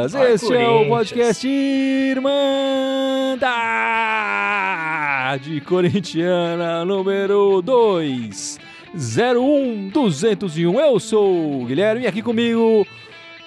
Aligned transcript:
Corinthians! 0.00 0.12
Vai, 0.12 0.32
este 0.32 0.54
é 0.54 0.68
o 0.68 0.88
podcast 0.88 1.46
Irmandade 1.46 2.30
Corintiana 5.66 6.84
número 6.84 7.62
201-201. 8.94 10.80
Eu 10.80 10.98
sou 11.00 11.62
o 11.62 11.66
Guilherme 11.66 12.04
e 12.04 12.06
aqui 12.06 12.22
comigo, 12.22 12.86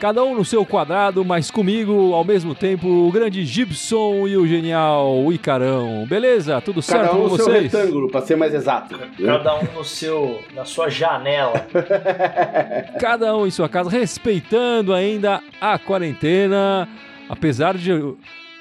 cada 0.04 0.22
um 0.22 0.36
no 0.36 0.44
seu 0.44 0.66
quadrado, 0.66 1.24
mas 1.24 1.50
comigo 1.50 2.14
ao 2.14 2.26
mesmo 2.26 2.54
tempo, 2.54 3.08
o 3.08 3.10
grande 3.10 3.46
Gibson 3.46 4.28
e 4.28 4.36
o 4.36 4.46
genial 4.46 5.32
Icarão. 5.32 6.06
Beleza? 6.06 6.60
Tudo 6.60 6.82
certo 6.82 7.06
Cada 7.06 7.16
um 7.16 7.22
com 7.22 7.30
no 7.30 7.36
seu 7.38 7.46
vocês? 7.46 7.72
retângulo, 7.72 8.12
pra 8.12 8.20
ser 8.20 8.36
mais 8.36 8.54
exato. 8.54 9.00
Cada 9.26 9.56
um 9.56 9.64
no 9.74 9.86
seu, 9.86 10.42
na 10.54 10.66
sua 10.66 10.90
janela. 10.90 11.54
cada 13.00 13.34
um 13.34 13.48
em 13.48 13.50
sua 13.50 13.70
casa, 13.70 13.90
respeitando 13.90 14.94
ainda 14.94 15.42
a 15.62 15.80
quarentena, 15.80 16.86
apesar 17.30 17.78
de 17.78 17.92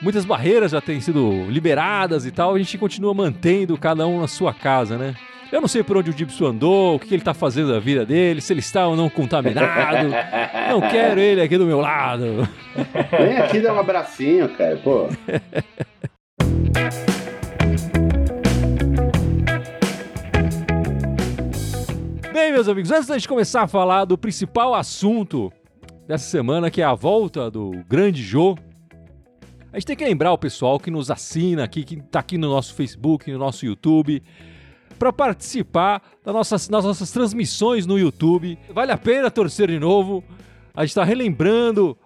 muitas 0.01 0.25
barreiras 0.25 0.71
já 0.71 0.81
terem 0.81 1.01
sido 1.01 1.47
liberadas 1.51 2.25
e 2.25 2.31
tal, 2.31 2.55
a 2.55 2.59
gente 2.59 2.79
continua 2.79 3.13
mantendo 3.13 3.77
cada 3.77 4.07
um 4.07 4.21
na 4.21 4.29
sua 4.29 4.55
casa, 4.55 4.97
né? 4.97 5.17
Eu 5.53 5.61
não 5.61 5.69
sei 5.69 5.83
por 5.83 5.99
onde 5.99 6.09
o 6.09 6.17
Gibson 6.17 6.47
andou, 6.47 6.95
o 6.95 6.99
que 6.99 7.13
ele 7.13 7.23
tá 7.23 7.35
fazendo 7.35 7.71
da 7.71 7.79
vida 7.79 8.07
dele, 8.07 8.41
se 8.41 8.55
ele 8.55 8.61
está 8.61 8.89
ou 8.89 8.97
não 8.97 9.11
contaminado. 9.11 10.09
Não 10.71 10.81
quero 10.81 11.21
ele 11.21 11.43
aqui 11.43 11.59
do 11.59 11.67
meu 11.67 11.79
lado. 11.79 12.49
Vem 13.11 13.37
aqui 13.37 13.61
dar 13.61 13.75
um 13.75 13.79
abracinho, 13.79 14.49
cara. 14.57 14.79
Pô, 14.79 15.09
Bem, 22.33 22.51
meus 22.51 22.67
amigos, 22.67 22.91
antes 22.91 23.09
da 23.09 23.19
gente 23.19 23.29
começar 23.29 23.61
a 23.61 23.69
falar 23.69 24.07
do 24.07 24.17
principal 24.17 24.75
assunto 24.75 25.53
dessa 26.09 26.31
semana, 26.31 26.71
que 26.71 26.81
é 26.81 26.85
a 26.85 26.95
volta 26.95 27.51
do 27.51 27.73
grande 27.87 28.23
Jô, 28.23 28.57
a 29.71 29.79
gente 29.79 29.87
tem 29.87 29.97
que 29.97 30.05
lembrar 30.05 30.33
o 30.33 30.39
pessoal 30.39 30.81
que 30.81 30.91
nos 30.91 31.11
assina 31.11 31.63
aqui, 31.63 31.85
que 31.85 31.97
está 31.97 32.21
aqui 32.21 32.39
no 32.39 32.49
nosso 32.49 32.75
Facebook, 32.75 33.31
no 33.31 33.39
nosso 33.39 33.67
YouTube, 33.67 34.23
para 35.03 35.13
participar 35.13 36.01
das 36.25 36.33
nossas, 36.33 36.69
das 36.69 36.85
nossas 36.85 37.11
transmissões 37.11 37.87
no 37.87 37.99
YouTube. 37.99 38.57
Vale 38.73 38.93
a 38.93 38.97
pena 38.97 39.33
torcer 39.33 39.67
de 39.67 39.81
novo. 39.81 40.23
A 40.73 40.83
gente 40.83 40.91
está 40.91 41.03
relembrando 41.03 41.99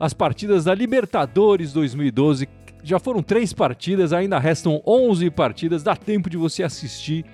as 0.00 0.12
partidas 0.12 0.64
da 0.64 0.74
Libertadores 0.74 1.72
2012. 1.72 2.48
Já 2.82 2.98
foram 2.98 3.22
três 3.22 3.52
partidas, 3.52 4.12
ainda 4.12 4.40
restam 4.40 4.82
11 4.84 5.30
partidas. 5.30 5.84
Dá 5.84 5.94
tempo 5.94 6.28
de 6.28 6.36
você 6.36 6.64
assistir 6.64 7.24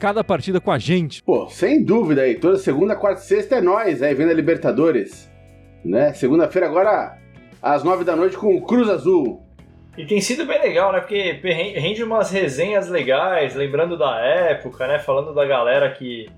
cada 0.00 0.24
partida 0.24 0.62
com 0.62 0.72
a 0.72 0.78
gente. 0.78 1.22
pô, 1.22 1.46
sem 1.50 1.84
dúvida 1.84 2.22
aí. 2.22 2.36
Toda 2.36 2.56
segunda, 2.56 2.96
quarta 2.96 3.20
e 3.20 3.26
sexta 3.26 3.56
é 3.56 3.60
nós 3.60 4.02
aí, 4.02 4.14
vendo 4.14 4.30
a 4.30 4.34
Libertadores. 4.34 5.30
Né? 5.84 6.14
Segunda-feira 6.14 6.66
agora, 6.66 7.18
às 7.60 7.84
nove 7.84 8.02
da 8.02 8.16
noite, 8.16 8.38
com 8.38 8.56
o 8.56 8.62
Cruz 8.62 8.88
Azul. 8.88 9.42
E 9.96 10.06
tem 10.06 10.20
sido 10.20 10.46
bem 10.46 10.60
legal, 10.60 10.90
né? 10.92 11.00
Porque 11.00 11.32
ren- 11.42 11.78
rende 11.78 12.02
umas 12.02 12.30
resenhas 12.30 12.88
legais, 12.88 13.54
lembrando 13.54 13.96
da 13.96 14.18
época, 14.20 14.86
né? 14.86 14.98
Falando 14.98 15.34
da 15.34 15.44
galera 15.44 15.90
que, 15.90 16.30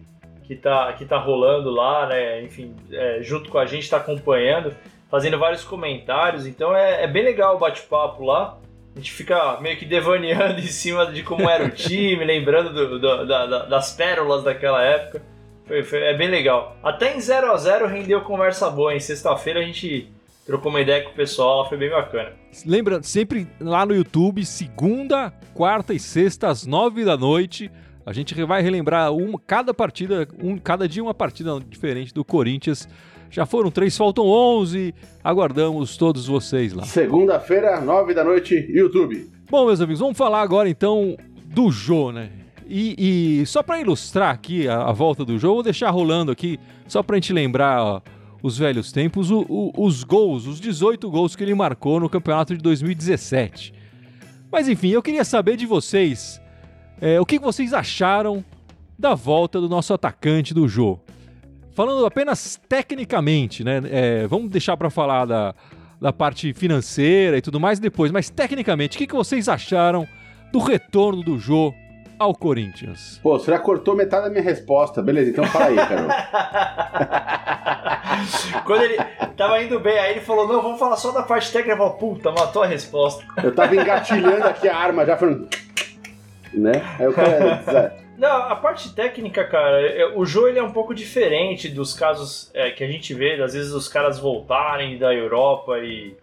que, 0.43 0.57
tá, 0.57 0.93
que 0.95 1.05
tá 1.05 1.17
rolando 1.19 1.71
lá, 1.71 2.07
né? 2.07 2.43
Enfim, 2.43 2.75
é, 2.93 3.19
junto 3.23 3.51
com 3.51 3.59
a 3.59 3.65
gente, 3.67 3.89
tá 3.89 3.99
acompanhando, 3.99 4.75
fazendo 5.09 5.39
vários 5.39 5.63
comentários. 5.63 6.47
Então 6.47 6.75
é, 6.77 7.05
é 7.05 7.07
bem 7.07 7.23
legal 7.23 7.55
o 7.55 7.59
bate-papo 7.59 8.25
lá. 8.25 8.59
A 8.93 8.99
gente 8.99 9.13
fica 9.13 9.61
meio 9.61 9.77
que 9.77 9.85
devaneando 9.85 10.59
em 10.61 10.67
cima 10.67 11.07
de 11.07 11.23
como 11.23 11.49
era 11.49 11.65
o 11.65 11.71
time, 11.71 12.25
lembrando 12.25 12.73
do- 12.73 12.99
do- 12.99 13.27
da- 13.27 13.47
das 13.67 13.93
pérolas 13.93 14.43
daquela 14.43 14.83
época. 14.83 15.23
Foi- 15.67 15.83
foi- 15.85 16.03
é 16.03 16.15
bem 16.15 16.29
legal. 16.29 16.77
Até 16.83 17.17
em 17.17 17.21
0 17.21 17.53
a 17.53 17.57
0 17.57 17.87
rendeu 17.87 18.21
conversa 18.23 18.69
boa. 18.69 18.93
Em 18.95 19.01
sexta-feira 19.01 19.61
a 19.61 19.63
gente 19.63 20.09
trocou 20.47 20.71
uma 20.71 20.81
ideia 20.81 21.03
com 21.03 21.11
o 21.11 21.15
pessoal, 21.15 21.69
foi 21.69 21.79
bem 21.79 21.91
bacana. 21.91 22.33
Lembra, 22.67 23.03
sempre 23.03 23.47
lá 23.61 23.85
no 23.85 23.95
YouTube, 23.95 24.45
segunda, 24.45 25.33
quarta 25.55 25.95
e 25.95 25.99
sexta, 25.99 26.49
às 26.49 26.67
nove 26.67 27.05
da 27.05 27.17
noite. 27.17 27.71
A 28.07 28.13
gente 28.13 28.35
vai 28.45 28.63
relembrar 28.63 29.13
uma, 29.13 29.41
cada 29.47 29.73
partida, 29.73 30.29
um, 30.43 30.59
cada 30.59 30.87
dia 30.87 31.03
uma 31.03 31.15
partida 31.15 31.59
diferente 31.67 32.13
do 32.13 32.25
Corinthians. 32.25 32.87
Já 33.31 33.47
foram 33.47 33.71
três, 33.71 33.97
faltam 33.97 34.27
onze. 34.27 34.95
Aguardamos 35.23 35.97
todos 35.97 36.27
vocês 36.27 36.73
lá. 36.75 36.85
Segunda-feira, 36.85 37.81
nove 37.81 38.13
da 38.13 38.23
noite, 38.23 38.55
YouTube. 38.71 39.31
Bom, 39.51 39.67
meus 39.67 39.81
amigos, 39.81 40.01
vamos 40.01 40.19
falar 40.19 40.43
agora 40.43 40.69
então 40.69 41.17
do 41.47 41.71
Jô, 41.71 42.13
né? 42.13 42.31
E, 42.67 43.41
e 43.41 43.47
só 43.47 43.63
para 43.63 43.81
ilustrar 43.81 44.35
aqui 44.35 44.69
a, 44.69 44.85
a 44.85 44.93
volta 44.93 45.25
do 45.25 45.39
Jô, 45.39 45.55
vou 45.55 45.63
deixar 45.63 45.91
rolando 45.91 46.31
aqui, 46.31 46.59
só 46.87 47.03
pra 47.03 47.17
gente 47.17 47.33
lembrar 47.33 47.83
ó, 47.83 48.01
os 48.47 48.59
velhos 48.59 48.93
tempos, 48.93 49.31
o- 49.31 49.47
o- 49.49 49.73
os 49.87 50.05
gols, 50.05 50.47
os 50.47 50.61
18 50.61 51.11
gols 51.11 51.35
que 51.35 51.43
ele 51.43 51.55
marcou 51.55 51.99
no 51.99 52.11
campeonato 52.11 52.55
de 52.55 52.61
2017. 52.63 53.73
Mas 54.53 54.69
enfim, 54.69 54.89
eu 54.91 55.03
queria 55.03 55.25
saber 55.25 55.57
de 55.57 55.65
vocês 55.65 56.39
é, 57.01 57.19
o 57.19 57.25
que 57.25 57.39
vocês 57.39 57.73
acharam 57.73 58.45
da 58.99 59.15
volta 59.15 59.59
do 59.61 59.69
nosso 59.69 59.95
atacante 59.95 60.53
do 60.53 60.69
Jô. 60.69 60.99
Falando 61.73 62.05
apenas 62.05 62.61
tecnicamente, 62.69 63.65
né? 63.65 63.81
é, 63.91 64.27
vamos 64.27 64.51
deixar 64.51 64.77
para 64.77 64.91
falar 64.91 65.25
da, 65.25 65.55
da 65.99 66.13
parte 66.13 66.53
financeira 66.53 67.39
e 67.39 67.43
tudo 67.43 67.59
mais 67.59 67.79
depois, 67.81 68.13
mas 68.13 68.29
tecnicamente, 68.29 68.97
o 68.97 68.99
que, 68.99 69.07
que 69.07 69.15
vocês 69.15 69.49
acharam 69.49 70.07
do 70.53 70.59
retorno 70.59 71.23
do 71.23 71.39
Jô 71.39 71.73
ao 72.19 72.35
Corinthians? 72.35 73.19
Pô, 73.23 73.39
você 73.39 73.51
já 73.51 73.59
cortou 73.59 73.97
metade 73.97 74.25
da 74.25 74.31
minha 74.31 74.43
resposta. 74.43 75.03
Beleza, 75.03 75.31
então 75.31 75.45
fala 75.47 75.67
aí, 75.67 75.77
Carol. 75.77 76.09
Quando 78.65 78.83
ele 78.83 78.97
tava 79.37 79.63
indo 79.63 79.79
bem, 79.81 79.99
aí 79.99 80.13
ele 80.13 80.21
falou: 80.21 80.47
Não, 80.47 80.63
vamos 80.63 80.79
falar 80.79 80.97
só 80.97 81.11
da 81.13 81.23
parte 81.23 81.53
técnica. 81.53 81.75
Eu 81.75 81.79
falei: 81.79 81.99
Puta, 81.99 82.31
matou 82.31 82.63
a 82.63 82.67
resposta. 82.67 83.25
Eu 83.43 83.55
tava 83.55 83.75
engatilhando 83.75 84.47
aqui 84.47 84.69
a 84.69 84.77
arma 84.77 85.05
já, 85.05 85.17
falando... 85.17 85.49
Né? 86.53 86.83
Aí 86.99 87.09
o 87.09 87.13
cara... 87.13 87.97
Não, 88.17 88.43
a 88.45 88.55
parte 88.55 88.95
técnica, 88.95 89.45
cara, 89.45 89.81
é- 89.81 90.07
o 90.15 90.25
jogo 90.25 90.47
ele 90.47 90.59
é 90.59 90.63
um 90.63 90.71
pouco 90.71 90.95
diferente 90.95 91.69
dos 91.69 91.95
casos 91.95 92.49
é, 92.55 92.71
que 92.71 92.85
a 92.85 92.87
gente 92.87 93.13
vê, 93.13 93.43
às 93.43 93.55
vezes 93.55 93.73
os 93.73 93.89
caras 93.89 94.19
voltarem 94.19 94.99
da 94.99 95.13
Europa 95.13 95.79
e. 95.79 96.17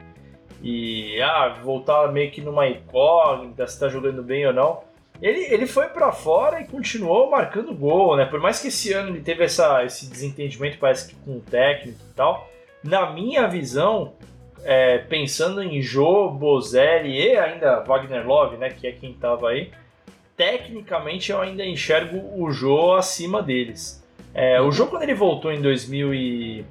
E. 0.63 1.21
Ah, 1.21 1.57
voltar 1.61 2.09
meio 2.11 2.31
que 2.31 2.39
numa 2.39 2.67
incógnita, 2.67 3.67
se 3.67 3.79
tá 3.79 3.89
jogando 3.89 4.23
bem 4.23 4.47
ou 4.47 4.53
não. 4.53 4.79
Ele, 5.21 5.39
ele 5.53 5.67
foi 5.67 5.87
pra 5.87 6.11
fora 6.11 6.61
e 6.61 6.65
continuou 6.65 7.29
marcando 7.29 7.73
gol, 7.75 8.15
né? 8.17 8.25
Por 8.25 8.39
mais 8.39 8.59
que 8.59 8.69
esse 8.69 8.91
ano 8.91 9.09
ele 9.09 9.21
teve 9.21 9.43
essa, 9.43 9.83
esse 9.85 10.09
desentendimento, 10.09 10.77
parece 10.79 11.09
que 11.09 11.15
com 11.23 11.37
o 11.37 11.41
técnico 11.41 11.99
e 12.09 12.13
tal. 12.15 12.49
Na 12.83 13.11
minha 13.13 13.47
visão, 13.47 14.13
é, 14.63 14.97
pensando 14.97 15.61
em 15.61 15.79
Jô, 15.81 16.29
Bozelli 16.29 17.11
e 17.21 17.37
ainda 17.37 17.81
Wagner 17.81 18.25
Love, 18.25 18.57
né? 18.57 18.69
Que 18.69 18.87
é 18.87 18.91
quem 18.91 19.13
tava 19.13 19.49
aí 19.49 19.69
tecnicamente 20.35 21.31
eu 21.31 21.39
ainda 21.39 21.63
enxergo 21.63 22.17
o 22.35 22.51
Jô 22.51 22.93
acima 22.95 23.43
deles. 23.43 24.03
É, 24.33 24.59
o 24.59 24.71
Jô, 24.71 24.87
quando 24.87 25.03
ele 25.03 25.13
voltou 25.13 25.51
em 25.51 25.61
2000 25.61 26.13
e... 26.15 26.65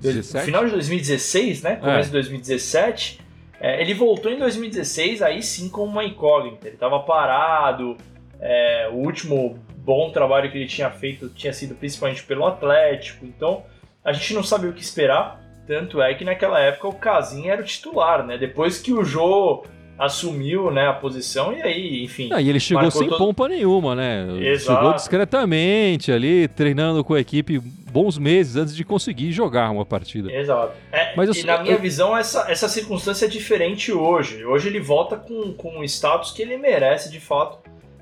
dois- 0.00 0.16
17? 0.16 0.44
final 0.44 0.64
de 0.64 0.70
2016, 0.72 1.62
né? 1.62 1.76
Começo 1.76 2.08
de 2.08 2.12
2017. 2.12 3.20
É, 3.64 3.80
ele 3.80 3.94
voltou 3.94 4.30
em 4.30 4.38
2016, 4.38 5.22
aí 5.22 5.42
sim 5.42 5.70
com 5.70 5.84
uma 5.84 6.04
incógnita. 6.04 6.66
Ele 6.66 6.74
estava 6.74 7.00
parado. 7.00 7.96
é, 8.38 8.90
o 8.92 8.96
último 8.96 9.58
bom 9.78 10.10
trabalho 10.10 10.52
que 10.52 10.58
ele 10.58 10.66
tinha 10.66 10.90
feito 10.90 11.30
tinha 11.30 11.50
sido 11.50 11.74
principalmente 11.74 12.22
pelo 12.24 12.44
Atlético. 12.44 13.24
Então 13.24 13.64
a 14.04 14.12
gente 14.12 14.34
não 14.34 14.42
sabia 14.42 14.68
o 14.68 14.72
que 14.74 14.82
esperar. 14.82 15.40
Tanto 15.66 16.02
é 16.02 16.12
que 16.12 16.26
naquela 16.26 16.60
época 16.60 16.88
o 16.88 16.92
Casim 16.92 17.48
era 17.48 17.62
o 17.62 17.64
titular, 17.64 18.22
né? 18.26 18.36
Depois 18.36 18.82
que 18.82 18.92
o 18.92 19.02
Jô 19.02 19.64
assumiu 19.98 20.70
né, 20.70 20.86
a 20.88 20.92
posição, 20.92 21.52
e 21.52 21.62
aí, 21.62 22.02
enfim. 22.04 22.28
Ah, 22.32 22.40
e 22.42 22.48
ele 22.48 22.58
chegou 22.60 22.90
sem 22.90 23.08
todo- 23.08 23.18
pompa 23.18 23.48
nenhuma, 23.48 23.94
né? 23.94 24.26
Exato. 24.40 24.78
Chegou 24.80 24.94
discretamente 24.94 26.10
ali, 26.12 26.48
treinando 26.48 27.04
com 27.04 27.14
a 27.14 27.20
equipe 27.20 27.58
bons 27.58 28.18
meses 28.18 28.56
antes 28.56 28.74
de 28.74 28.84
conseguir 28.84 29.30
jogar 29.30 29.70
uma 29.70 29.84
partida. 29.86 30.32
Exato. 30.32 30.72
É, 30.90 31.14
Mas 31.16 31.28
eu 31.28 31.34
e 31.42 31.46
na 31.46 31.62
minha 31.62 31.74
eu- 31.76 31.80
visão, 31.80 32.16
essa, 32.16 32.50
essa 32.50 32.68
circunstância 32.68 33.26
é 33.26 33.28
diferente 33.28 33.92
hoje. 33.92 34.44
Hoje 34.44 34.68
ele 34.68 34.80
volta 34.80 35.16
com, 35.16 35.52
com 35.52 35.78
o 35.78 35.84
status 35.84 36.32
que 36.32 36.42
ele 36.42 36.56
merece 36.56 37.10
de 37.10 37.20
fato. 37.20 37.58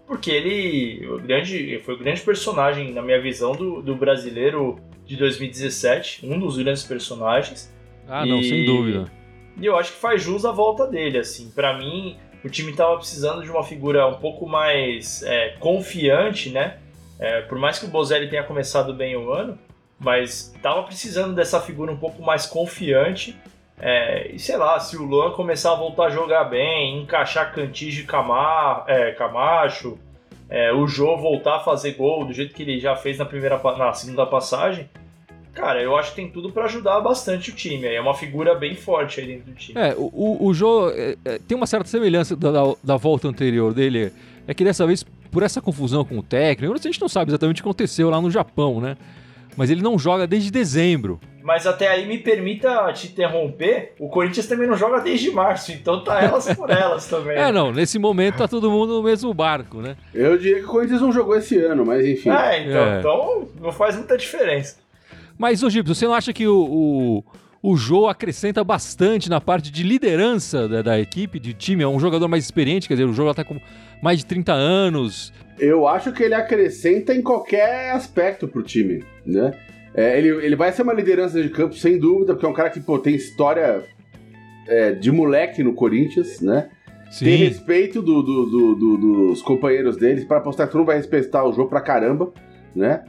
Porque 0.07 0.31
ele 0.31 1.07
o 1.07 1.19
grande, 1.19 1.79
foi 1.85 1.95
o 1.95 1.99
grande 1.99 2.21
personagem, 2.23 2.93
na 2.93 3.01
minha 3.03 3.21
visão, 3.21 3.53
do, 3.53 3.81
do 3.83 3.95
brasileiro 3.95 4.79
de 5.07 5.17
2017. 5.17 6.21
Um 6.27 6.39
dos 6.39 6.57
grandes 6.59 6.83
personagens. 6.85 7.73
Ah, 8.09 8.25
não, 8.27 8.39
E- 8.41 8.45
sem 8.49 8.65
dúvida. 8.67 9.05
E 9.61 9.67
eu 9.67 9.77
acho 9.77 9.93
que 9.93 9.99
faz 9.99 10.23
jus 10.23 10.45
à 10.45 10.53
volta 10.53 10.87
dele, 10.87 11.19
assim. 11.19 11.51
Pra 11.51 11.77
mim, 11.77 12.17
o 12.45 12.49
time 12.49 12.73
tava 12.75 12.97
precisando 12.97 13.43
de 13.43 13.51
uma 13.51 13.63
figura 13.63 14.07
um 14.07 14.19
pouco 14.19 14.47
mais 14.47 15.23
é, 15.23 15.51
confiante, 15.61 16.51
né? 16.51 16.79
É, 17.19 17.43
por 17.43 17.59
mais 17.59 17.79
que 17.79 17.85
o 17.85 17.89
Bozelli 17.89 18.29
tenha 18.29 18.43
começado 18.43 18.93
bem 18.93 19.17
o 19.17 19.33
ano, 19.33 19.59
mas 19.99 20.53
tava 20.61 20.83
precisando 20.83 21.35
dessa 21.35 21.61
figura 21.61 21.93
um 21.93 21.97
pouco 21.97 22.23
mais 22.23 22.47
confiante. 22.47 23.37
É, 23.79 24.33
e 24.33 24.39
sei 24.39 24.57
lá, 24.57 24.79
se 24.81 24.97
o 24.97 25.05
Luan 25.05 25.31
começar 25.33 25.73
a 25.73 25.77
voltar 25.77 26.07
a 26.07 26.11
jogar 26.11 26.45
bem, 26.45 27.01
encaixar 27.01 27.55
Cantígio 27.55 28.05
e 28.05 28.07
Camar, 28.07 28.85
é, 28.89 29.13
Camacho, 29.13 29.99
é, 30.49 30.73
o 30.73 30.87
Jô 30.87 31.17
voltar 31.17 31.57
a 31.57 31.61
fazer 31.61 31.93
gol 31.93 32.25
do 32.25 32.33
jeito 32.33 32.55
que 32.55 32.63
ele 32.63 32.79
já 32.79 32.95
fez 32.95 33.19
na 33.19 33.25
primeira 33.25 33.59
na 33.77 33.93
segunda 33.93 34.27
passagem, 34.27 34.89
cara, 35.55 35.83
eu 35.83 35.97
acho 35.97 36.11
que 36.11 36.17
tem 36.17 36.31
tudo 36.31 36.51
para 36.51 36.65
ajudar 36.65 37.01
bastante 37.01 37.51
o 37.51 37.55
time. 37.55 37.87
É 37.87 38.01
uma 38.01 38.15
figura 38.15 38.55
bem 38.55 38.75
forte 38.75 39.21
aí 39.21 39.27
dentro 39.27 39.53
do 39.53 39.55
time. 39.55 39.81
É, 39.81 39.95
o, 39.97 40.47
o, 40.47 40.55
Jô 40.55 40.91
é, 40.91 41.17
é, 41.25 41.39
tem 41.39 41.57
uma 41.57 41.67
certa 41.67 41.89
semelhança 41.89 42.35
da, 42.37 42.51
da, 42.51 42.75
da, 42.83 42.97
volta 42.97 43.29
anterior 43.29 43.73
dele. 43.73 44.13
É 44.47 44.55
que 44.55 44.65
dessa 44.65 44.87
vez, 44.87 45.05
por 45.31 45.43
essa 45.43 45.61
confusão 45.61 46.05
com 46.05 46.19
o 46.19 46.23
técnico, 46.23 46.75
a 46.75 46.79
gente 46.79 47.01
não 47.01 47.09
sabe 47.09 47.31
exatamente 47.31 47.61
o 47.61 47.63
que 47.63 47.69
aconteceu 47.69 48.11
lá 48.11 48.21
no 48.21 48.31
Japão, 48.31 48.81
né? 48.81 48.97
Mas 49.57 49.71
ele 49.71 49.83
não 49.83 49.99
joga 49.99 50.27
desde 50.27 50.51
dezembro. 50.51 51.21
Mas 51.43 51.67
até 51.67 51.89
aí 51.89 52.07
me 52.07 52.19
permita 52.19 52.93
te 52.93 53.09
interromper, 53.09 53.95
o 53.99 54.09
Corinthians 54.09 54.47
também 54.47 54.67
não 54.67 54.77
joga 54.77 55.01
desde 55.01 55.31
março, 55.31 55.73
então 55.73 56.03
tá 56.03 56.23
elas 56.23 56.55
por 56.55 56.71
elas 56.71 57.07
também. 57.07 57.37
É, 57.37 57.51
não, 57.51 57.73
nesse 57.73 57.99
momento 57.99 58.39
tá 58.39 58.49
todo 58.49 58.71
mundo 58.71 58.95
no 58.95 59.03
mesmo 59.03 59.35
barco, 59.35 59.79
né? 59.79 59.97
Eu 60.15 60.39
diria 60.39 60.61
que 60.61 60.65
o 60.65 60.69
Corinthians 60.69 61.01
não 61.01 61.13
jogou 61.13 61.37
esse 61.37 61.59
ano, 61.59 61.85
mas 61.85 62.07
enfim. 62.07 62.31
É, 62.31 62.63
então, 62.63 62.85
é. 62.85 62.99
então 62.99 63.49
não 63.61 63.73
faz 63.73 63.97
muita 63.97 64.17
diferença. 64.17 64.77
Mas, 65.43 65.61
ô 65.65 65.69
Gibson, 65.69 65.93
você 65.93 66.07
não 66.07 66.15
acha 66.15 66.33
que 66.33 66.47
o, 66.47 66.55
o, 66.55 67.71
o 67.73 67.77
Jô 67.77 68.07
acrescenta 68.07 68.63
bastante 68.63 69.29
na 69.29 69.41
parte 69.41 69.73
de 69.73 69.83
liderança 69.83 70.69
da, 70.69 70.83
da, 70.83 71.01
equipe, 71.01 71.41
de 71.41 71.53
time? 71.53 71.83
É 71.83 71.89
um 71.89 71.99
jogador 71.99 72.29
mais 72.29 72.45
experiente, 72.45 72.87
quer 72.87 72.95
dizer, 72.95 73.07
o 73.07 73.13
Jô 73.13 73.27
já 73.27 73.35
tá 73.35 73.43
com 73.43 73.61
mais 74.01 74.21
de 74.21 74.27
30 74.27 74.53
anos. 74.53 75.33
Eu 75.59 75.89
acho 75.89 76.13
que 76.13 76.23
ele 76.23 76.35
acrescenta 76.35 77.13
em 77.13 77.21
qualquer 77.21 77.91
aspecto 77.91 78.47
pro 78.47 78.63
time, 78.63 79.03
né? 79.27 79.53
É, 79.93 80.17
ele, 80.17 80.29
ele 80.47 80.55
vai 80.55 80.71
ser 80.71 80.83
uma 80.83 80.93
liderança 80.93 81.43
de 81.43 81.49
campo, 81.49 81.75
sem 81.75 81.99
dúvida, 81.99 82.35
porque 82.35 82.47
é 82.47 82.49
um 82.49 82.55
cara 82.55 82.71
que 82.71 82.79
pô, 82.79 82.97
tem 83.01 83.17
história 83.17 83.83
é, 84.69 84.93
de 84.93 85.11
moleque 85.11 85.61
no 85.65 85.75
Corinthians, 85.75 86.41
né? 86.41 86.71
Sim. 87.11 87.25
Tem 87.25 87.37
respeito 87.39 88.01
do, 88.01 88.23
do, 88.23 88.47
do, 88.77 88.97
dos 88.97 89.43
companheiros 89.43 89.97
deles. 89.97 90.25
Para 90.25 90.39
apostar 90.39 90.69
que 90.69 90.73
tu 90.73 90.79
não 90.79 90.85
vai 90.85 90.99
respeitar 90.99 91.45
o 91.45 91.53
jogo 91.53 91.69
pra 91.69 91.81
caramba, 91.81 92.33
né? 92.77 93.03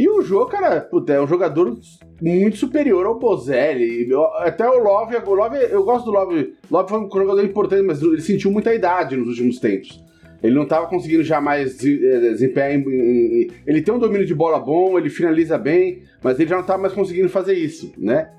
E 0.00 0.08
o 0.08 0.22
jogo, 0.22 0.46
cara, 0.46 0.80
puta, 0.80 1.12
é 1.12 1.20
um 1.20 1.26
jogador 1.26 1.78
muito 2.22 2.56
superior 2.56 3.04
ao 3.04 3.18
Bozelli. 3.18 4.08
Até 4.38 4.66
o 4.66 4.78
Love, 4.78 5.14
o 5.14 5.34
Love, 5.34 5.58
eu 5.70 5.84
gosto 5.84 6.06
do 6.06 6.10
Love. 6.10 6.54
Love 6.70 6.88
foi 6.88 7.00
um 7.00 7.10
jogador 7.10 7.44
importante, 7.44 7.82
mas 7.82 8.00
ele 8.00 8.22
sentiu 8.22 8.50
muita 8.50 8.74
idade 8.74 9.14
nos 9.14 9.28
últimos 9.28 9.58
tempos. 9.58 10.02
Ele 10.42 10.54
não 10.54 10.62
estava 10.62 10.86
conseguindo 10.86 11.22
jamais 11.22 11.84
eh, 11.84 12.30
desempenhar 12.30 12.72
em, 12.72 12.78
em, 12.78 13.50
Ele 13.66 13.82
tem 13.82 13.92
um 13.92 13.98
domínio 13.98 14.24
de 14.24 14.34
bola 14.34 14.58
bom, 14.58 14.98
ele 14.98 15.10
finaliza 15.10 15.58
bem, 15.58 16.02
mas 16.22 16.40
ele 16.40 16.48
já 16.48 16.54
não 16.54 16.62
estava 16.62 16.80
mais 16.80 16.94
conseguindo 16.94 17.28
fazer 17.28 17.52
isso, 17.52 17.92
né? 17.98 18.30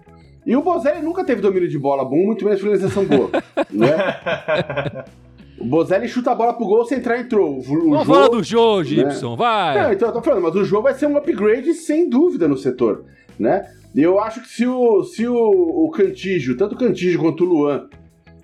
E 0.44 0.56
o 0.56 0.64
Bozelli 0.64 1.04
nunca 1.04 1.24
teve 1.24 1.42
domínio 1.42 1.70
de 1.70 1.78
bola 1.78 2.04
bom, 2.04 2.26
muito 2.26 2.44
menos 2.44 2.60
finalização 2.60 3.06
boa, 3.06 3.30
né? 3.70 5.06
O 5.62 5.66
Bozelli 5.66 6.08
chuta 6.08 6.32
a 6.32 6.36
bola 6.36 6.54
pro 6.54 6.66
gol, 6.66 6.86
sem 6.86 6.98
entrar 6.98 7.20
entrou. 7.20 7.60
O 7.60 7.62
Vamos 7.62 8.08
falar 8.08 8.30
do 8.30 8.44
Jô, 8.44 8.80
né? 8.80 8.84
Gibson, 8.84 9.32
né? 9.32 9.38
vai! 9.38 9.84
Não, 9.84 9.94
então 9.94 10.08
eu 10.08 10.14
tô 10.14 10.22
falando, 10.22 10.42
mas 10.42 10.56
o 10.56 10.66
Jô 10.66 10.82
vai 10.82 10.96
ser 10.96 11.06
um 11.06 11.16
upgrade 11.16 11.74
sem 11.76 12.10
dúvida 12.10 12.48
no 12.48 12.58
setor, 12.58 13.06
né? 13.38 13.70
E 13.94 14.02
eu 14.02 14.20
acho 14.20 14.42
que 14.42 14.48
se 14.48 14.66
o, 14.66 15.04
se 15.04 15.28
o, 15.28 15.36
o 15.36 15.92
Cantígio, 15.92 16.58
tanto 16.58 16.76
o 16.76 16.78
Cantígio 16.78 17.20
quanto 17.20 17.44
o 17.44 17.48
Luan, 17.48 17.90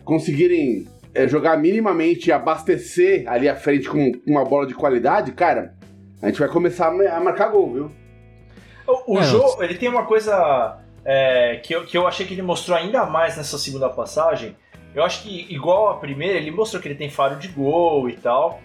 conseguirem 0.03 0.85
é, 1.13 1.27
jogar 1.27 1.57
minimamente 1.57 2.29
e 2.29 2.31
abastecer 2.31 3.23
ali 3.27 3.49
à 3.49 3.55
frente 3.55 3.89
com 3.89 4.11
uma 4.27 4.45
bola 4.45 4.67
de 4.67 4.75
qualidade, 4.75 5.31
cara, 5.31 5.73
a 6.21 6.27
gente 6.27 6.39
vai 6.39 6.49
começar 6.49 6.87
a 6.87 7.19
marcar 7.19 7.49
gol, 7.49 7.73
viu? 7.73 7.91
O, 8.87 9.15
o 9.15 9.19
é, 9.19 9.23
Jô, 9.23 9.63
ele 9.63 9.75
tem 9.75 9.89
uma 9.89 10.05
coisa 10.05 10.77
é, 11.03 11.57
que, 11.63 11.73
eu, 11.73 11.85
que 11.85 11.97
eu 11.97 12.05
achei 12.05 12.25
que 12.25 12.33
ele 12.33 12.41
mostrou 12.41 12.77
ainda 12.77 13.05
mais 13.05 13.37
nessa 13.37 13.57
segunda 13.57 13.89
passagem. 13.89 14.55
Eu 14.97 15.03
acho 15.03 15.21
que, 15.21 15.45
igual 15.47 15.89
a 15.89 15.97
primeira, 15.97 16.39
ele 16.39 16.49
mostrou 16.49 16.81
que 16.81 16.87
ele 16.87 16.95
tem 16.95 17.07
faro 17.07 17.35
de 17.35 17.47
gol 17.49 18.09
e 18.09 18.13
tal. 18.13 18.59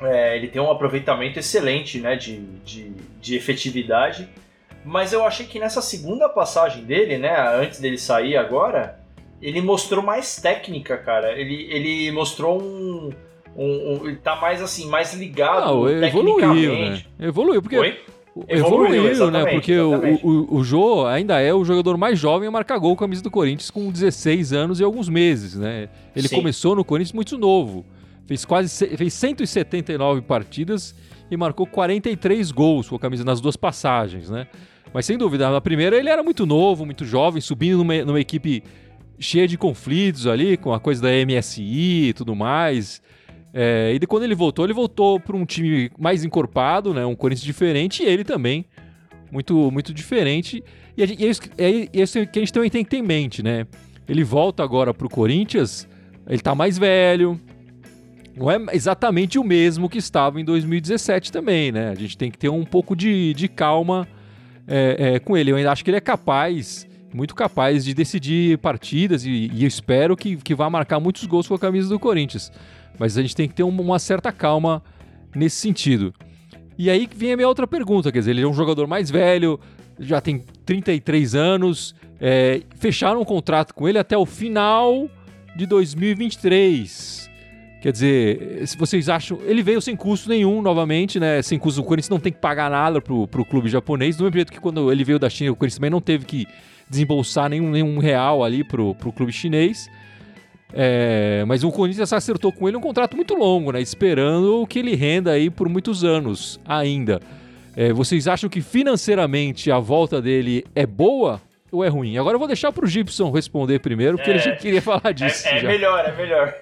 É, 0.00 0.34
ele 0.34 0.48
tem 0.48 0.62
um 0.62 0.70
aproveitamento 0.70 1.38
excelente 1.38 2.00
né, 2.00 2.16
de, 2.16 2.38
de, 2.64 2.90
de, 3.20 3.36
efetividade. 3.36 4.26
Mas 4.82 5.12
eu 5.12 5.26
achei 5.26 5.44
que 5.44 5.58
nessa 5.58 5.82
segunda 5.82 6.26
passagem 6.26 6.84
dele, 6.84 7.18
né, 7.18 7.38
antes 7.54 7.80
dele 7.80 7.98
sair 7.98 8.34
agora, 8.34 8.98
ele 9.42 9.60
mostrou 9.60 10.02
mais 10.02 10.40
técnica, 10.40 10.96
cara. 10.96 11.38
Ele, 11.38 11.68
ele 11.70 12.12
mostrou 12.12 12.62
um, 12.62 13.10
um, 13.54 13.66
um, 13.66 14.06
ele 14.06 14.16
tá 14.16 14.36
mais 14.36 14.62
assim, 14.62 14.88
mais 14.88 15.12
ligado 15.12 15.66
Não, 15.66 16.02
evoluiu, 16.02 16.72
né? 16.72 17.02
Evoluiu, 17.20 17.60
porque 17.60 17.76
Oi? 17.76 18.00
Evoluiu, 18.46 19.06
evoluiu 19.06 19.30
né? 19.30 19.46
Porque 19.46 19.72
exatamente. 19.72 20.24
o, 20.24 20.28
o, 20.28 20.56
o 20.58 20.64
Jô 20.64 21.06
ainda 21.06 21.40
é 21.40 21.52
o 21.52 21.64
jogador 21.64 21.96
mais 21.96 22.18
jovem 22.18 22.48
a 22.48 22.50
marcar 22.50 22.78
gol 22.78 22.94
com 22.94 23.04
a 23.04 23.06
camisa 23.06 23.22
do 23.22 23.30
Corinthians 23.30 23.70
com 23.70 23.90
16 23.90 24.52
anos 24.52 24.80
e 24.80 24.84
alguns 24.84 25.08
meses, 25.08 25.54
né? 25.54 25.88
Ele 26.14 26.28
Sim. 26.28 26.36
começou 26.36 26.76
no 26.76 26.84
Corinthians 26.84 27.12
muito 27.12 27.38
novo. 27.38 27.84
Fez 28.26 28.44
quase 28.44 28.86
fez 28.96 29.14
179 29.14 30.20
partidas 30.22 30.94
e 31.30 31.36
marcou 31.36 31.66
43 31.66 32.50
gols 32.52 32.88
com 32.88 32.96
a 32.96 32.98
camisa 32.98 33.24
nas 33.24 33.40
duas 33.40 33.56
passagens, 33.56 34.28
né? 34.28 34.46
Mas 34.92 35.06
sem 35.06 35.18
dúvida, 35.18 35.50
na 35.50 35.60
primeira 35.60 35.96
ele 35.96 36.08
era 36.08 36.22
muito 36.22 36.46
novo, 36.46 36.84
muito 36.84 37.04
jovem, 37.04 37.40
subindo 37.40 37.78
numa, 37.78 38.04
numa 38.04 38.20
equipe 38.20 38.62
cheia 39.18 39.48
de 39.48 39.58
conflitos 39.58 40.26
ali, 40.26 40.56
com 40.56 40.72
a 40.72 40.80
coisa 40.80 41.02
da 41.02 41.08
MSI 41.08 42.08
e 42.08 42.12
tudo 42.12 42.34
mais. 42.34 43.02
É, 43.52 43.92
e 43.94 43.98
de 43.98 44.06
quando 44.06 44.24
ele 44.24 44.34
voltou, 44.34 44.64
ele 44.64 44.74
voltou 44.74 45.18
para 45.18 45.36
um 45.36 45.44
time 45.44 45.90
mais 45.98 46.24
encorpado, 46.24 46.92
né? 46.92 47.04
Um 47.04 47.14
Corinthians 47.14 47.44
diferente, 47.44 48.02
e 48.02 48.06
ele 48.06 48.24
também, 48.24 48.66
muito, 49.30 49.70
muito 49.70 49.94
diferente. 49.94 50.62
E, 50.96 51.06
gente, 51.06 51.22
e 51.22 51.26
é, 51.26 51.30
isso, 51.30 51.42
é, 51.56 51.88
isso 51.92 52.26
que 52.26 52.38
a 52.38 52.42
gente 52.42 52.52
também 52.52 52.70
tem 52.70 52.84
que 52.84 52.90
ter 52.90 52.98
em 52.98 53.02
mente, 53.02 53.42
né? 53.42 53.66
Ele 54.08 54.24
volta 54.24 54.62
agora 54.62 54.92
para 54.92 55.06
o 55.06 55.10
Corinthians, 55.10 55.88
ele 56.26 56.40
tá 56.40 56.54
mais 56.54 56.78
velho, 56.78 57.40
não 58.36 58.50
é 58.50 58.58
exatamente 58.72 59.38
o 59.38 59.44
mesmo 59.44 59.88
que 59.88 59.98
estava 59.98 60.40
em 60.40 60.44
2017 60.44 61.32
também, 61.32 61.72
né? 61.72 61.90
A 61.90 61.94
gente 61.94 62.16
tem 62.16 62.30
que 62.30 62.38
ter 62.38 62.48
um 62.48 62.64
pouco 62.64 62.94
de, 62.94 63.34
de 63.34 63.48
calma 63.48 64.06
é, 64.66 65.14
é, 65.14 65.18
com 65.18 65.36
ele. 65.36 65.50
Eu 65.50 65.56
ainda 65.56 65.72
acho 65.72 65.82
que 65.82 65.90
ele 65.90 65.96
é 65.96 66.00
capaz 66.00 66.86
muito 67.12 67.34
capaz 67.34 67.84
de 67.84 67.94
decidir 67.94 68.58
partidas 68.58 69.24
e, 69.24 69.50
e 69.52 69.64
espero 69.64 70.16
que, 70.16 70.36
que 70.36 70.54
vá 70.54 70.68
marcar 70.68 71.00
muitos 71.00 71.24
gols 71.24 71.48
com 71.48 71.54
a 71.54 71.58
camisa 71.58 71.88
do 71.88 71.98
Corinthians. 71.98 72.52
Mas 72.98 73.16
a 73.16 73.22
gente 73.22 73.36
tem 73.36 73.48
que 73.48 73.54
ter 73.54 73.62
uma, 73.62 73.98
certa 73.98 74.32
calma 74.32 74.82
nesse 75.34 75.56
sentido. 75.56 76.12
E 76.76 76.90
aí 76.90 77.08
vem 77.14 77.32
a 77.32 77.36
minha 77.36 77.48
outra 77.48 77.66
pergunta, 77.66 78.10
quer 78.12 78.18
dizer, 78.20 78.32
ele 78.32 78.42
é 78.42 78.46
um 78.46 78.54
jogador 78.54 78.86
mais 78.86 79.10
velho, 79.10 79.58
já 79.98 80.20
tem 80.20 80.44
33 80.64 81.34
anos, 81.34 81.94
é, 82.20 82.62
fecharam 82.76 83.20
um 83.20 83.24
contrato 83.24 83.74
com 83.74 83.88
ele 83.88 83.98
até 83.98 84.16
o 84.16 84.26
final 84.26 85.08
de 85.56 85.66
2023. 85.66 87.28
Quer 87.80 87.92
dizer, 87.92 88.66
se 88.66 88.76
vocês 88.76 89.08
acham. 89.08 89.38
Ele 89.44 89.62
veio 89.62 89.80
sem 89.80 89.94
custo 89.94 90.28
nenhum, 90.28 90.60
novamente, 90.60 91.20
né? 91.20 91.40
Sem 91.42 91.58
custo, 91.58 91.80
o 91.80 91.84
Corinthians 91.84 92.08
não 92.08 92.18
tem 92.18 92.32
que 92.32 92.40
pagar 92.40 92.68
nada 92.68 93.00
pro, 93.00 93.28
pro 93.28 93.44
clube 93.44 93.68
japonês. 93.68 94.16
Do 94.16 94.24
mesmo 94.24 94.34
jeito 94.34 94.52
que 94.52 94.58
quando 94.58 94.90
ele 94.90 95.04
veio 95.04 95.18
da 95.18 95.30
China, 95.30 95.52
o 95.52 95.56
Corinthians 95.56 95.78
também 95.78 95.90
não 95.90 96.00
teve 96.00 96.24
que 96.24 96.46
desembolsar 96.90 97.48
nenhum, 97.48 97.70
nenhum 97.70 97.98
real 97.98 98.42
ali 98.42 98.64
pro, 98.64 98.96
pro 98.96 99.12
clube 99.12 99.32
chinês. 99.32 99.88
É, 100.72 101.44
mas 101.46 101.64
o 101.64 101.70
Corinthians 101.70 102.12
acertou 102.12 102.52
com 102.52 102.68
ele 102.68 102.76
um 102.76 102.80
contrato 102.80 103.16
muito 103.16 103.34
longo, 103.34 103.72
né? 103.72 103.80
Esperando 103.80 104.66
que 104.66 104.78
ele 104.78 104.94
renda 104.94 105.32
aí 105.32 105.48
por 105.50 105.68
muitos 105.68 106.04
anos 106.04 106.60
ainda. 106.66 107.20
É, 107.76 107.92
vocês 107.92 108.26
acham 108.26 108.50
que 108.50 108.60
financeiramente 108.60 109.70
a 109.70 109.78
volta 109.78 110.20
dele 110.20 110.64
é 110.74 110.84
boa 110.84 111.40
ou 111.70 111.84
é 111.84 111.88
ruim? 111.88 112.18
Agora 112.18 112.34
eu 112.34 112.38
vou 112.38 112.48
deixar 112.48 112.72
pro 112.72 112.86
Gibson 112.86 113.30
responder 113.30 113.78
primeiro, 113.78 114.16
porque 114.16 114.30
é, 114.30 114.34
ele 114.34 114.42
já 114.42 114.56
queria 114.56 114.82
falar 114.82 115.12
disso. 115.12 115.46
É, 115.46 115.58
é 115.58 115.62
melhor, 115.62 116.04
é 116.04 116.16
melhor. 116.16 116.54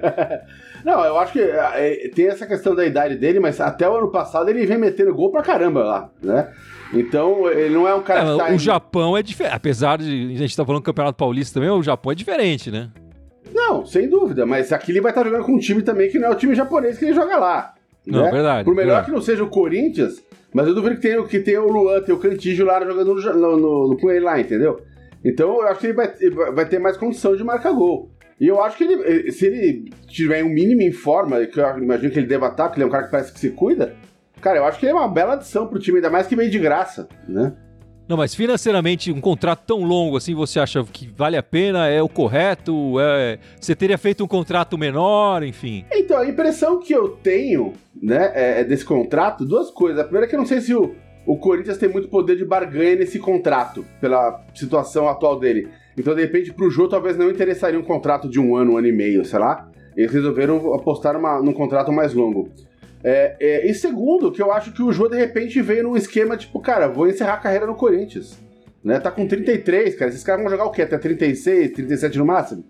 Não, 0.84 1.02
eu 1.04 1.16
acho 1.18 1.32
que 1.32 1.40
é, 1.40 2.10
tem 2.14 2.28
essa 2.28 2.46
questão 2.46 2.74
da 2.74 2.84
idade 2.84 3.16
dele, 3.16 3.40
mas 3.40 3.58
até 3.60 3.88
o 3.88 3.96
ano 3.96 4.10
passado 4.10 4.50
ele 4.50 4.66
vem 4.66 4.76
metendo 4.76 5.14
gol 5.14 5.30
pra 5.30 5.40
caramba 5.40 5.82
lá, 5.82 6.10
né? 6.22 6.52
Então, 6.92 7.48
ele 7.50 7.74
não 7.74 7.88
é 7.88 7.94
um 7.94 8.02
cara 8.02 8.20
é, 8.20 8.32
que 8.32 8.38
tá 8.38 8.50
O 8.50 8.54
em... 8.54 8.58
Japão 8.58 9.16
é 9.16 9.22
diferente. 9.22 9.54
Apesar 9.54 9.98
de 9.98 10.04
a 10.04 10.38
gente 10.38 10.44
estar 10.44 10.62
tá 10.62 10.66
falando 10.66 10.82
do 10.82 10.84
Campeonato 10.84 11.16
Paulista 11.16 11.54
também, 11.54 11.70
o 11.70 11.82
Japão 11.82 12.12
é 12.12 12.14
diferente, 12.14 12.70
né? 12.70 12.90
Não, 13.54 13.86
sem 13.86 14.08
dúvida. 14.08 14.44
Mas 14.44 14.72
aqui 14.72 14.92
ele 14.92 15.00
vai 15.00 15.12
estar 15.12 15.22
tá 15.22 15.28
jogando 15.30 15.46
com 15.46 15.52
um 15.52 15.58
time 15.58 15.82
também 15.82 16.10
que 16.10 16.18
não 16.18 16.28
é 16.28 16.30
o 16.30 16.34
time 16.34 16.54
japonês 16.54 16.98
que 16.98 17.04
ele 17.04 17.14
joga 17.14 17.36
lá. 17.36 17.74
Não, 18.06 18.24
né? 18.24 18.30
verdade. 18.30 18.64
Por 18.64 18.74
melhor 18.74 18.86
verdade. 18.86 19.06
que 19.06 19.12
não 19.12 19.22
seja 19.22 19.44
o 19.44 19.48
Corinthians, 19.48 20.22
mas 20.52 20.66
eu 20.66 20.74
duvido 20.74 20.96
que 20.96 21.00
tenha, 21.00 21.22
que 21.24 21.38
tenha 21.40 21.62
o 21.62 21.70
Luan, 21.70 22.02
tem 22.02 22.14
o 22.14 22.18
Cantígio 22.18 22.66
lá 22.66 22.84
jogando 22.84 23.14
no, 23.14 23.56
no, 23.56 23.88
no, 23.88 23.96
play 23.96 24.20
lá, 24.20 24.38
entendeu? 24.38 24.80
Então 25.24 25.60
eu 25.60 25.68
acho 25.68 25.80
que 25.80 25.86
ele 25.86 25.94
vai, 25.94 26.12
vai 26.52 26.68
ter 26.68 26.78
mais 26.78 26.96
condição 26.96 27.34
de 27.34 27.44
marcar 27.44 27.72
gol. 27.72 28.10
E 28.38 28.48
eu 28.48 28.62
acho 28.62 28.76
que 28.76 28.84
ele, 28.84 29.32
se 29.32 29.46
ele 29.46 29.90
tiver 30.08 30.44
um 30.44 30.48
mínimo 30.48 30.82
em 30.82 30.92
forma, 30.92 31.46
que 31.46 31.58
eu 31.58 31.78
imagino 31.78 32.12
que 32.12 32.18
ele 32.18 32.26
deva 32.26 32.48
estar, 32.48 32.64
porque 32.64 32.80
ele 32.80 32.84
é 32.84 32.88
um 32.88 32.90
cara 32.90 33.04
que 33.04 33.10
parece 33.10 33.32
que 33.32 33.38
se 33.38 33.50
cuida, 33.50 33.94
Cara, 34.44 34.58
eu 34.58 34.66
acho 34.66 34.78
que 34.78 34.84
ele 34.84 34.92
é 34.92 34.94
uma 34.94 35.08
bela 35.08 35.32
adição 35.32 35.66
pro 35.66 35.78
time, 35.78 35.96
ainda 35.96 36.10
mais 36.10 36.26
que 36.26 36.36
meio 36.36 36.50
de 36.50 36.58
graça, 36.58 37.08
né? 37.26 37.54
Não, 38.06 38.18
mas 38.18 38.34
financeiramente, 38.34 39.10
um 39.10 39.20
contrato 39.20 39.62
tão 39.66 39.82
longo 39.82 40.18
assim, 40.18 40.34
você 40.34 40.60
acha 40.60 40.84
que 40.84 41.06
vale 41.16 41.38
a 41.38 41.42
pena? 41.42 41.88
É 41.88 42.02
o 42.02 42.08
correto? 42.08 43.00
É... 43.00 43.38
Você 43.58 43.74
teria 43.74 43.96
feito 43.96 44.22
um 44.22 44.26
contrato 44.28 44.76
menor, 44.76 45.42
enfim? 45.42 45.86
Então, 45.90 46.18
a 46.18 46.28
impressão 46.28 46.78
que 46.78 46.92
eu 46.92 47.08
tenho, 47.08 47.72
né, 48.00 48.30
é, 48.34 48.60
é 48.60 48.64
desse 48.64 48.84
contrato, 48.84 49.46
duas 49.46 49.70
coisas. 49.70 50.00
A 50.00 50.04
primeira 50.04 50.26
é 50.26 50.28
que 50.28 50.34
eu 50.34 50.38
não 50.40 50.46
sei 50.46 50.60
se 50.60 50.74
o, 50.74 50.94
o 51.26 51.38
Corinthians 51.38 51.78
tem 51.78 51.88
muito 51.88 52.08
poder 52.08 52.36
de 52.36 52.44
barganha 52.44 52.96
nesse 52.96 53.18
contrato, 53.18 53.86
pela 54.00 54.44
situação 54.54 55.08
atual 55.08 55.38
dele. 55.38 55.68
Então, 55.96 56.14
de 56.14 56.20
repente, 56.20 56.52
pro 56.52 56.70
jogo 56.70 56.90
talvez 56.90 57.16
não 57.16 57.30
interessaria 57.30 57.78
um 57.78 57.84
contrato 57.84 58.28
de 58.28 58.38
um 58.38 58.54
ano, 58.54 58.72
um 58.72 58.76
ano 58.76 58.86
e 58.86 58.92
meio, 58.92 59.24
sei 59.24 59.38
lá. 59.38 59.70
Eles 59.96 60.12
resolveram 60.12 60.74
apostar 60.74 61.14
numa, 61.14 61.40
num 61.40 61.52
contrato 61.52 61.90
mais 61.90 62.12
longo. 62.12 62.50
É, 63.04 63.36
é, 63.38 63.70
e 63.70 63.74
segundo, 63.74 64.32
que 64.32 64.40
eu 64.40 64.50
acho 64.50 64.72
que 64.72 64.82
o 64.82 64.90
Jô 64.90 65.08
de 65.08 65.16
repente 65.16 65.60
veio 65.60 65.82
num 65.82 65.96
esquema 65.96 66.36
tipo, 66.38 66.58
cara, 66.58 66.88
vou 66.88 67.06
encerrar 67.06 67.34
a 67.34 67.38
carreira 67.38 67.66
no 67.66 67.74
Corinthians. 67.74 68.42
né? 68.82 68.98
Tá 68.98 69.10
com 69.10 69.26
33, 69.28 69.94
cara. 69.94 70.10
Esses 70.10 70.24
caras 70.24 70.42
vão 70.42 70.50
jogar 70.50 70.64
o 70.64 70.70
quê? 70.70 70.82
Até 70.82 70.96
36, 70.96 71.72
37 71.72 72.18
no 72.18 72.24
máximo, 72.24 72.64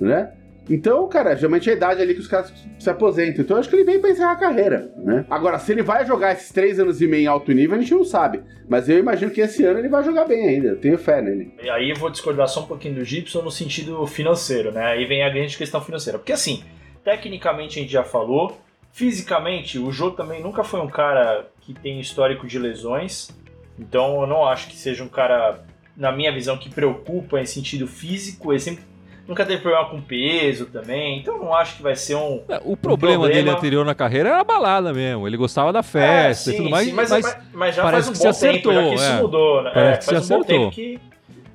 né? 0.00 0.32
Então, 0.68 1.08
cara, 1.08 1.34
geralmente 1.34 1.68
é 1.68 1.72
a 1.72 1.76
idade 1.76 2.00
ali 2.00 2.14
que 2.14 2.20
os 2.20 2.28
caras 2.28 2.52
se 2.78 2.88
aposentam. 2.88 3.42
Então, 3.42 3.56
eu 3.56 3.60
acho 3.60 3.68
que 3.68 3.74
ele 3.74 3.82
vem 3.84 4.00
pra 4.00 4.10
encerrar 4.10 4.32
a 4.32 4.36
carreira, 4.36 4.92
né? 4.98 5.24
Agora, 5.28 5.58
se 5.58 5.72
ele 5.72 5.82
vai 5.82 6.06
jogar 6.06 6.32
esses 6.32 6.52
três 6.52 6.78
anos 6.78 7.02
e 7.02 7.08
meio 7.08 7.24
em 7.24 7.26
alto 7.26 7.50
nível, 7.50 7.76
a 7.76 7.80
gente 7.80 7.92
não 7.92 8.04
sabe. 8.04 8.40
Mas 8.68 8.88
eu 8.88 8.96
imagino 8.96 9.32
que 9.32 9.40
esse 9.40 9.64
ano 9.64 9.80
ele 9.80 9.88
vai 9.88 10.04
jogar 10.04 10.26
bem 10.26 10.48
ainda. 10.48 10.68
Eu 10.68 10.76
tenho 10.80 10.96
fé 10.96 11.20
nele. 11.20 11.52
E 11.60 11.68
aí 11.68 11.90
eu 11.90 11.96
vou 11.96 12.08
discordar 12.08 12.46
só 12.46 12.60
um 12.60 12.66
pouquinho 12.66 12.94
do 12.94 13.04
Gibson 13.04 13.42
no 13.42 13.50
sentido 13.50 14.06
financeiro, 14.06 14.70
né? 14.70 14.84
Aí 14.84 15.04
vem 15.06 15.24
a 15.24 15.30
grande 15.30 15.58
questão 15.58 15.80
financeira. 15.80 16.20
Porque 16.20 16.32
assim, 16.32 16.62
tecnicamente 17.02 17.78
a 17.78 17.82
gente 17.82 17.92
já 17.92 18.04
falou, 18.04 18.56
fisicamente, 18.92 19.78
o 19.78 19.90
Jô 19.92 20.10
também 20.10 20.42
nunca 20.42 20.64
foi 20.64 20.80
um 20.80 20.88
cara 20.88 21.46
que 21.60 21.74
tem 21.74 22.00
histórico 22.00 22.46
de 22.46 22.58
lesões. 22.58 23.30
Então 23.78 24.20
eu 24.20 24.26
não 24.26 24.46
acho 24.46 24.68
que 24.68 24.76
seja 24.76 25.02
um 25.02 25.08
cara, 25.08 25.64
na 25.96 26.12
minha 26.12 26.32
visão, 26.32 26.58
que 26.58 26.68
preocupa 26.68 27.40
em 27.40 27.46
sentido 27.46 27.86
físico. 27.86 28.52
Ele 28.52 28.60
sempre 28.60 28.84
nunca 29.26 29.46
teve 29.46 29.62
problema 29.62 29.88
com 29.88 30.00
peso 30.00 30.66
também, 30.66 31.20
então 31.20 31.38
não 31.38 31.54
acho 31.54 31.76
que 31.76 31.82
vai 31.82 31.94
ser 31.94 32.16
um. 32.16 32.42
É, 32.48 32.60
o 32.64 32.76
problema, 32.76 32.76
um 32.76 32.76
problema, 32.76 33.28
dele 33.28 33.50
anterior 33.50 33.86
na 33.86 33.94
carreira 33.94 34.30
era 34.30 34.40
a 34.40 34.44
balada 34.44 34.92
mesmo. 34.92 35.26
Ele 35.26 35.36
gostava 35.36 35.72
da 35.72 35.82
festa 35.82 36.50
é, 36.50 36.52
sim, 36.52 36.52
e 36.52 36.56
tudo 36.56 36.70
mais. 36.70 36.86
Sim, 36.86 36.92
mas, 36.92 37.10
mas, 37.10 37.36
mas, 37.52 37.74
já 37.74 37.82
faz 37.82 38.08
um 38.08 38.12
bom 38.12 38.28
acertou, 38.28 38.72
tempo, 38.72 38.82
já 38.82 38.88
que 38.88 38.94
isso 38.96 39.04
é. 39.04 39.22
mudou, 39.22 39.62
né? 39.62 39.70
Parece 39.72 40.10
é, 40.10 40.12
faz 40.12 40.30
um 40.30 40.38
bom 40.38 40.44
tempo 40.44 40.70
que. 40.70 41.00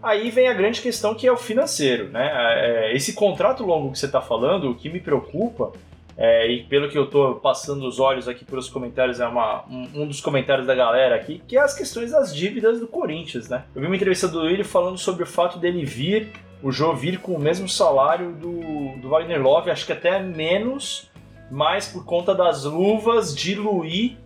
Aí 0.01 0.29
vem 0.29 0.47
a 0.47 0.53
grande 0.53 0.81
questão 0.81 1.15
que 1.15 1.25
é 1.25 1.31
o 1.31 1.37
financeiro, 1.37 2.09
né? 2.09 2.29
É, 2.31 2.95
esse 2.95 3.13
contrato 3.13 3.63
longo 3.63 3.91
que 3.91 3.97
você 3.97 4.05
está 4.05 4.21
falando, 4.21 4.69
o 4.69 4.75
que 4.75 4.87
me 4.87 4.99
preocupa, 4.99 5.71
é, 6.17 6.49
e 6.49 6.63
pelo 6.63 6.89
que 6.89 6.97
eu 6.97 7.05
estou 7.05 7.35
passando 7.35 7.85
os 7.85 7.99
olhos 7.99 8.27
aqui 8.27 8.45
pelos 8.45 8.69
comentários, 8.69 9.19
é 9.19 9.27
uma, 9.27 9.65
um, 9.65 10.03
um, 10.03 10.07
dos 10.07 10.21
comentários 10.21 10.65
da 10.65 10.73
galera 10.73 11.15
aqui, 11.15 11.41
que 11.47 11.57
é 11.57 11.61
as 11.61 11.73
questões 11.73 12.11
das 12.11 12.33
dívidas 12.33 12.79
do 12.79 12.87
Corinthians, 12.87 13.49
né? 13.49 13.65
Eu 13.75 13.81
vi 13.81 13.87
uma 13.87 13.95
entrevista 13.95 14.27
do 14.27 14.41
Willi 14.41 14.63
falando 14.63 14.97
sobre 14.97 15.23
o 15.23 15.27
fato 15.27 15.59
dele 15.59 15.83
vir 15.83 16.31
o 16.63 16.71
Jô 16.71 16.95
vir 16.95 17.19
com 17.19 17.33
o 17.33 17.39
mesmo 17.39 17.67
salário 17.67 18.31
do, 18.31 18.97
do 18.99 19.09
Wagner 19.09 19.41
Love, 19.41 19.69
acho 19.69 19.85
que 19.85 19.91
até 19.91 20.19
menos, 20.19 21.11
mas 21.51 21.87
por 21.87 22.05
conta 22.05 22.33
das 22.33 22.63
luvas, 22.63 23.35
diluir 23.35 24.17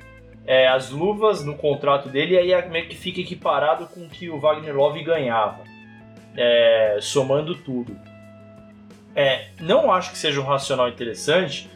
é, 0.45 0.67
as 0.67 0.89
luvas 0.89 1.43
no 1.43 1.55
contrato 1.55 2.07
dele, 2.07 2.35
e 2.35 2.53
aí 2.53 2.69
meio 2.69 2.87
que 2.87 2.95
fica 2.95 3.19
equiparado 3.19 3.87
com 3.87 4.05
o 4.05 4.09
que 4.09 4.29
o 4.29 4.39
Wagner 4.39 4.75
Love 4.75 5.03
ganhava, 5.03 5.63
é, 6.37 6.97
somando 7.01 7.55
tudo. 7.55 7.97
É, 9.15 9.49
não 9.59 9.91
acho 9.91 10.11
que 10.11 10.17
seja 10.17 10.39
um 10.39 10.45
racional 10.45 10.87
interessante, 10.87 11.69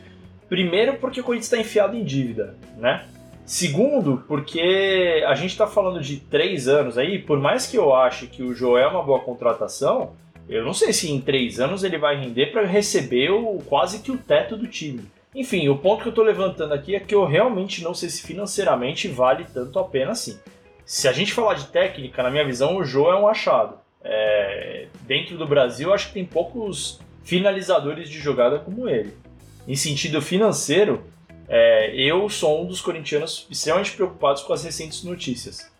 primeiro 0.53 0.97
porque 0.97 1.19
o 1.19 1.23
Corinthians 1.23 1.51
está 1.51 1.57
enfiado 1.57 1.97
em 1.97 2.03
dívida, 2.03 2.55
né? 2.77 3.07
Segundo, 3.43 4.23
porque 4.27 5.23
a 5.25 5.33
gente 5.33 5.49
está 5.49 5.65
falando 5.65 5.99
de 5.99 6.17
três 6.17 6.67
anos 6.67 6.95
aí, 6.95 7.17
por 7.17 7.39
mais 7.39 7.65
que 7.65 7.75
eu 7.75 7.91
ache 7.91 8.27
que 8.27 8.43
o 8.43 8.53
Joel 8.53 8.83
é 8.83 8.87
uma 8.87 9.01
boa 9.01 9.19
contratação, 9.19 10.13
eu 10.47 10.63
não 10.63 10.71
sei 10.71 10.93
se 10.93 11.11
em 11.11 11.19
três 11.19 11.59
anos 11.59 11.83
ele 11.83 11.97
vai 11.97 12.21
render 12.21 12.51
para 12.51 12.67
receber 12.67 13.31
o, 13.31 13.63
quase 13.65 14.03
que 14.03 14.11
o 14.11 14.17
teto 14.17 14.55
do 14.55 14.67
time. 14.67 15.01
Enfim, 15.33 15.67
o 15.69 15.77
ponto 15.79 16.03
que 16.03 16.09
eu 16.09 16.11
estou 16.11 16.23
levantando 16.23 16.75
aqui 16.75 16.93
é 16.93 16.99
que 16.99 17.15
eu 17.15 17.25
realmente 17.25 17.83
não 17.83 17.95
sei 17.95 18.09
se 18.09 18.21
financeiramente 18.21 19.07
vale 19.07 19.47
tanto 19.51 19.79
a 19.79 19.83
pena 19.83 20.11
assim. 20.11 20.37
Se 20.85 21.07
a 21.07 21.11
gente 21.11 21.33
falar 21.33 21.55
de 21.55 21.65
técnica, 21.69 22.21
na 22.21 22.29
minha 22.29 22.45
visão, 22.45 22.77
o 22.77 22.85
Jô 22.85 23.11
é 23.11 23.19
um 23.19 23.27
achado. 23.27 23.79
É... 24.03 24.85
Dentro 25.07 25.35
do 25.35 25.47
Brasil, 25.47 25.91
acho 25.91 26.09
que 26.09 26.13
tem 26.13 26.25
poucos 26.25 26.99
finalizadores 27.23 28.07
de 28.07 28.19
jogada 28.19 28.59
como 28.59 28.87
ele. 28.87 29.22
Em 29.67 29.75
sentido 29.75 30.21
financeiro, 30.21 31.03
é... 31.47 31.95
eu 31.95 32.29
sou 32.29 32.63
um 32.63 32.67
dos 32.67 32.81
corintianos 32.81 33.47
extremamente 33.49 33.91
preocupados 33.91 34.43
com 34.43 34.53
as 34.53 34.63
recentes 34.63 35.03
notícias. 35.03 35.71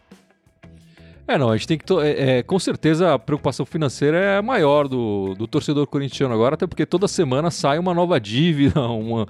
É, 1.28 1.38
não, 1.38 1.50
a 1.50 1.58
gente 1.58 1.68
tem 1.68 1.78
que. 1.78 1.94
É, 2.02 2.40
é, 2.40 2.44
com 2.44 2.60
certeza 2.60 3.14
a 3.14 3.20
preocupação 3.20 3.66
financeira 3.66 4.18
é 4.18 4.42
maior 4.42 4.88
do, 4.88 5.34
do 5.36 5.48
torcedor 5.48 5.88
corintiano 5.88 6.34
agora, 6.34 6.56
até 6.56 6.68
porque 6.68 6.86
toda 6.86 7.08
semana 7.08 7.50
sai 7.50 7.80
uma 7.80 7.94
nova 7.94 8.20
dívida, 8.20 8.82
uma. 8.88 9.28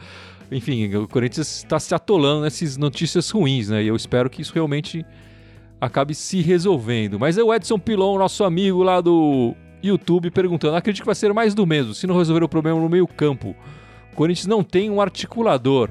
Enfim, 0.51 0.93
o 0.95 1.07
Corinthians 1.07 1.57
está 1.57 1.79
se 1.79 1.93
atolando 1.93 2.41
nessas 2.41 2.77
notícias 2.77 3.29
ruins, 3.29 3.69
né? 3.69 3.83
E 3.83 3.87
eu 3.87 3.95
espero 3.95 4.29
que 4.29 4.41
isso 4.41 4.53
realmente 4.53 5.05
acabe 5.79 6.15
se 6.15 6.41
resolvendo. 6.41 7.19
Mas 7.19 7.37
é 7.37 7.43
o 7.43 7.53
Edson 7.53 7.79
Pilon, 7.79 8.17
nosso 8.17 8.43
amigo 8.43 8.81
lá 8.81 8.99
do 8.99 9.55
YouTube, 9.81 10.31
perguntando: 10.31 10.75
acredito 10.75 11.03
que 11.03 11.05
vai 11.05 11.15
ser 11.15 11.31
mais 11.31 11.53
do 11.53 11.65
mesmo, 11.65 11.93
se 11.93 12.07
não 12.07 12.17
resolver 12.17 12.43
o 12.43 12.49
problema 12.49 12.79
no 12.79 12.89
meio-campo. 12.89 13.55
O 14.13 14.15
Corinthians 14.15 14.45
não 14.45 14.63
tem 14.63 14.91
um 14.91 15.01
articulador 15.01 15.89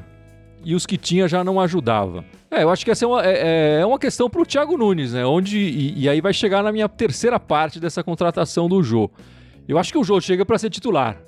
e 0.65 0.77
os 0.77 0.87
que 0.87 0.97
tinha 0.97 1.27
já 1.27 1.43
não 1.43 1.61
ajudava. 1.61 2.25
É, 2.49 2.63
eu 2.63 2.71
acho 2.71 2.85
que 2.85 2.93
essa 2.93 3.05
é 3.05 3.09
uma, 3.09 3.27
é, 3.27 3.33
é, 3.33 3.81
é 3.81 3.87
uma 3.87 3.99
questão 3.99 4.31
para 4.31 4.41
o 4.41 4.47
Thiago 4.47 4.79
Nunes, 4.79 5.13
né? 5.13 5.27
Onde, 5.27 5.59
e, 5.59 6.03
e, 6.03 6.09
aí 6.09 6.21
vai 6.21 6.33
chegar 6.33 6.63
na 6.63 6.71
minha 6.71 6.89
terceira 6.89 7.41
parte 7.41 7.81
dessa 7.81 8.01
contratação 8.05 8.69
do 8.69 8.81
Jô. 8.81 9.11
Eu 9.67 9.77
acho 9.77 9.91
que 9.91 9.99
o 9.99 10.05
Jô 10.05 10.21
chega 10.21 10.47
para 10.47 10.57
ser 10.57 10.71
titular. 10.71 11.21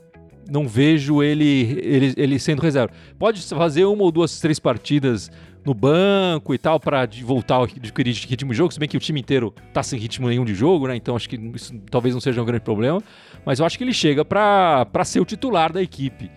Não 0.48 0.68
vejo 0.68 1.20
ele, 1.20 1.80
ele, 1.82 2.14
ele 2.16 2.38
sendo 2.38 2.62
reserva. 2.62 2.92
Pode 3.18 3.42
fazer 3.42 3.84
uma 3.86 4.04
ou 4.04 4.12
duas, 4.12 4.38
três 4.38 4.60
partidas 4.60 5.32
no 5.64 5.74
banco 5.74 6.54
e 6.54 6.58
tal 6.58 6.78
para 6.78 7.08
voltar 7.24 7.56
a 7.56 7.64
adquirir 7.64 8.14
ritmo 8.14 8.52
de 8.52 8.58
jogo, 8.58 8.72
se 8.72 8.78
bem 8.78 8.88
que 8.88 8.96
o 8.96 9.00
time 9.00 9.18
inteiro 9.18 9.52
tá 9.72 9.82
sem 9.82 9.98
ritmo 9.98 10.28
nenhum 10.28 10.44
de 10.44 10.54
jogo, 10.54 10.86
né? 10.86 10.94
Então 10.94 11.16
acho 11.16 11.28
que 11.28 11.36
isso 11.36 11.74
talvez 11.90 12.14
não 12.14 12.20
seja 12.20 12.40
um 12.40 12.44
grande 12.44 12.62
problema. 12.62 13.02
Mas 13.44 13.58
eu 13.58 13.66
acho 13.66 13.76
que 13.76 13.82
ele 13.82 13.92
chega 13.92 14.24
para 14.24 15.04
ser 15.04 15.18
o 15.18 15.24
titular 15.24 15.72
da 15.72 15.82
equipe. 15.82 16.30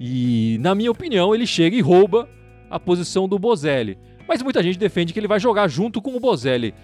E, 0.00 0.58
na 0.60 0.74
minha 0.74 0.90
opinião, 0.90 1.34
ele 1.34 1.46
chega 1.46 1.76
e 1.76 1.80
rouba 1.80 2.28
a 2.70 2.78
posição 2.78 3.28
do 3.28 3.38
Bozelli 3.38 3.98
mas 4.28 4.42
muita 4.42 4.62
gente 4.62 4.78
defende 4.78 5.14
que 5.14 5.18
ele 5.18 5.26
vai 5.26 5.40
jogar 5.40 5.66
junto 5.68 6.02
com 6.02 6.14
o 6.14 6.20
Bozelli. 6.20 6.74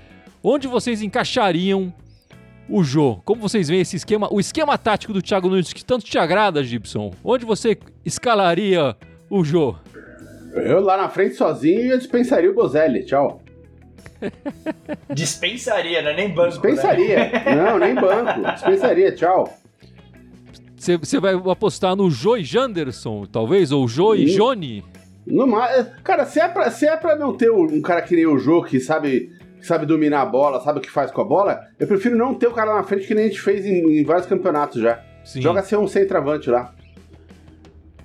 Onde 0.42 0.66
vocês 0.66 1.02
encaixariam 1.02 1.92
o 2.68 2.82
Jô? 2.82 3.20
Como 3.22 3.42
vocês 3.42 3.68
veem 3.68 3.82
esse 3.82 3.96
esquema, 3.96 4.32
o 4.32 4.40
esquema 4.40 4.78
tático 4.78 5.12
do 5.12 5.20
Thiago 5.20 5.50
Nunes 5.50 5.72
que 5.72 5.84
tanto 5.84 6.06
te 6.06 6.18
agrada, 6.18 6.64
Gibson? 6.64 7.12
Onde 7.22 7.44
você 7.44 7.78
escalaria 8.02 8.96
o 9.28 9.44
Jô? 9.44 9.76
Eu 10.54 10.80
lá 10.80 10.96
na 10.96 11.10
frente 11.10 11.34
sozinho 11.34 11.92
eu 11.92 11.98
dispensaria 11.98 12.50
o 12.50 12.54
Bozelli. 12.54 13.04
Tchau. 13.04 13.42
Dispensaria, 15.12 16.00
né? 16.00 16.14
Nem 16.14 16.30
banco. 16.30 16.50
Dispensaria. 16.50 17.30
Né? 17.30 17.56
Não, 17.56 17.78
nem 17.78 17.94
banco. 17.94 18.40
Dispensaria, 18.54 19.14
tchau. 19.14 19.52
Você 20.84 21.18
vai 21.18 21.34
apostar 21.34 21.96
no 21.96 22.10
Jô 22.10 22.36
e 22.36 22.44
Janderson, 22.44 23.24
talvez? 23.24 23.72
Ou 23.72 23.88
Jô 23.88 24.14
e 24.14 24.26
Johnny? 24.26 24.84
No, 25.26 25.46
cara, 26.02 26.26
se 26.26 26.38
é, 26.38 26.46
pra, 26.46 26.70
se 26.70 26.86
é 26.86 26.94
pra 26.94 27.16
não 27.16 27.34
ter 27.34 27.50
um 27.50 27.80
cara 27.80 28.02
que 28.02 28.14
nem 28.14 28.26
o 28.26 28.38
Jô, 28.38 28.62
que 28.62 28.78
sabe, 28.78 29.30
que 29.58 29.66
sabe 29.66 29.86
dominar 29.86 30.20
a 30.20 30.26
bola, 30.26 30.60
sabe 30.60 30.80
o 30.80 30.82
que 30.82 30.90
faz 30.90 31.10
com 31.10 31.22
a 31.22 31.24
bola, 31.24 31.62
eu 31.80 31.86
prefiro 31.86 32.14
não 32.16 32.34
ter 32.34 32.48
o 32.48 32.52
cara 32.52 32.74
na 32.74 32.82
frente 32.82 33.06
que 33.06 33.14
nem 33.14 33.24
a 33.24 33.28
gente 33.28 33.40
fez 33.40 33.64
em, 33.64 33.98
em 33.98 34.04
vários 34.04 34.26
campeonatos 34.26 34.82
já. 34.82 35.02
Sim. 35.24 35.40
Joga 35.40 35.62
ser 35.62 35.78
um 35.78 35.88
centroavante 35.88 36.50
lá. 36.50 36.74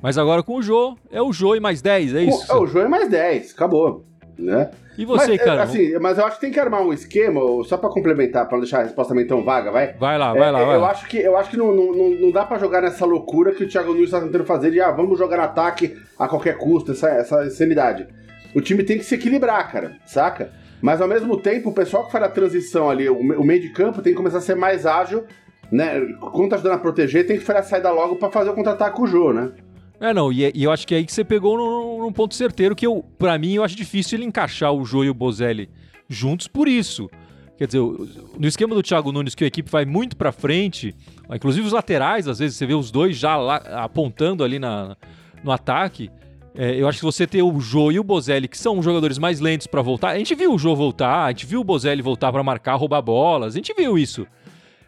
Mas 0.02 0.18
agora 0.18 0.42
com 0.42 0.56
o 0.56 0.62
Jô, 0.62 0.96
é 1.12 1.22
o 1.22 1.34
Jô 1.34 1.56
e 1.56 1.60
mais 1.60 1.82
10, 1.82 2.16
é 2.16 2.24
isso? 2.24 2.50
É 2.50 2.56
o 2.56 2.66
Jô 2.66 2.80
e 2.80 2.88
mais 2.88 3.10
10, 3.10 3.52
acabou. 3.52 4.06
Né? 4.40 4.70
E 4.98 5.06
você, 5.06 5.32
mas, 5.32 5.44
cara? 5.44 5.64
Assim, 5.64 5.98
mas 6.00 6.18
eu 6.18 6.26
acho 6.26 6.36
que 6.36 6.42
tem 6.42 6.52
que 6.52 6.60
armar 6.60 6.82
um 6.82 6.92
esquema, 6.92 7.42
só 7.64 7.78
para 7.78 7.90
complementar, 7.90 8.46
para 8.48 8.58
não 8.58 8.64
deixar 8.64 8.80
a 8.80 8.84
resposta 8.84 9.14
também 9.14 9.28
tão 9.28 9.44
vaga, 9.44 9.72
vai? 9.72 9.94
Vai 9.94 10.18
lá, 10.18 10.34
vai 10.34 10.48
é, 10.48 10.52
lá. 10.52 10.66
Vai 10.66 10.76
eu, 10.76 10.82
lá. 10.82 10.92
Acho 10.92 11.08
que, 11.08 11.18
eu 11.18 11.38
acho 11.38 11.50
que 11.50 11.58
não, 11.58 11.74
não, 11.74 11.94
não, 11.94 12.32
dá 12.32 12.46
para 12.46 12.58
jogar 12.58 12.82
nessa 12.82 13.06
loucura 13.06 13.52
que 13.52 13.64
o 13.64 13.68
Thiago 13.68 13.94
Nunes 13.94 14.06
está 14.06 14.22
tentando 14.22 14.46
fazer 14.46 14.72
de 14.72 14.82
ah, 14.82 14.92
vamos 14.92 15.18
jogar 15.18 15.38
no 15.38 15.44
ataque 15.44 15.98
a 16.18 16.28
qualquer 16.28 16.58
custo, 16.58 16.92
essa, 16.92 17.10
essa 17.10 17.50
sanidade. 17.50 18.08
O 18.54 18.62
time 18.62 18.84
tem 18.84 18.98
que 18.98 19.04
se 19.04 19.16
equilibrar, 19.16 19.72
cara, 19.72 19.98
saca? 20.06 20.52
Mas 20.82 21.02
ao 21.02 21.08
mesmo 21.08 21.38
tempo, 21.38 21.70
o 21.70 21.74
pessoal 21.74 22.06
que 22.06 22.12
faz 22.12 22.24
a 22.24 22.30
transição 22.30 22.90
ali, 22.90 23.10
o, 23.10 23.44
meio 23.44 23.62
de 23.62 23.70
campo, 23.70 24.02
tem 24.02 24.14
que 24.14 24.18
começar 24.18 24.38
a 24.38 24.42
ser 24.42 24.56
mais 24.56 24.86
ágil, 24.86 25.26
né? 25.72 26.00
Quando 26.20 26.50
tá 26.50 26.56
ajudando 26.56 26.74
a 26.74 26.80
proteger, 26.80 27.28
tem 27.28 27.38
que 27.38 27.44
fazer 27.44 27.60
a 27.60 27.64
saída 27.64 27.92
logo 27.92 28.16
para 28.16 28.32
fazer 28.32 28.50
o 28.50 28.54
contra-ataque 28.54 28.96
com 28.96 29.04
o 29.04 29.08
Jô, 29.08 29.34
né? 29.34 29.52
É, 30.00 30.14
não, 30.14 30.32
e, 30.32 30.50
e, 30.56 30.64
eu 30.64 30.72
acho 30.72 30.88
que 30.88 30.96
é 30.96 30.98
aí 31.00 31.06
que 31.06 31.12
você 31.12 31.26
pegou 31.26 31.58
num, 31.58 32.12
ponto 32.14 32.34
certeiro 32.34 32.76
que 32.76 32.88
eu, 32.88 33.04
para 33.18 33.38
mim, 33.38 33.54
eu 33.54 33.64
acho 33.64 33.76
difícil 33.76 34.18
ele 34.18 34.26
encaixar 34.26 34.72
o 34.72 34.86
Jô 34.86 35.04
e 35.04 35.10
o 35.10 35.14
Bozelli 35.14 35.70
juntos 36.08 36.48
por 36.48 36.68
isso. 36.68 37.10
Quer 37.58 37.68
dizer, 37.68 37.80
no 37.80 38.48
esquema 38.48 38.74
do 38.74 38.82
Thiago 38.82 39.12
Nunes, 39.12 39.36
que 39.36 39.44
a 39.44 39.48
equipe 39.48 39.70
vai 39.70 39.84
muito 39.84 40.16
para 40.16 40.32
frente, 40.32 40.96
inclusive 41.30 41.68
os 41.68 41.74
laterais, 41.74 42.28
às 42.28 42.40
vezes 42.40 42.56
você 42.56 42.66
vê 42.66 42.74
os 42.74 42.90
dois 42.90 43.18
já 43.18 43.36
lá, 43.36 43.58
apontando 43.84 44.46
ali 44.46 44.58
na, 44.58 44.96
no 45.44 45.52
ataque. 45.52 46.10
É, 46.56 46.76
eu 46.76 46.88
acho 46.88 47.00
que 47.00 47.06
você 47.06 47.28
ter 47.28 47.44
o 47.44 47.60
Jô 47.60 47.92
e 47.92 48.00
o 48.00 48.04
Bozelli, 48.04 48.48
que 48.48 48.58
são 48.58 48.82
jogadores 48.82 49.18
mais 49.18 49.42
lentos 49.42 49.68
para 49.68 49.82
voltar. 49.82 50.12
A 50.12 50.18
gente 50.18 50.34
viu 50.34 50.54
o 50.54 50.58
Jô 50.58 50.74
voltar, 50.74 51.26
a 51.26 51.30
gente 51.30 51.46
viu 51.46 51.60
o 51.60 51.64
Bozelli 51.64 52.02
voltar 52.02 52.32
para 52.32 52.42
marcar, 52.42 52.76
roubar 52.76 53.02
bolas, 53.02 53.54
a 53.54 53.58
gente 53.58 53.74
viu 53.74 53.98
isso. 53.98 54.26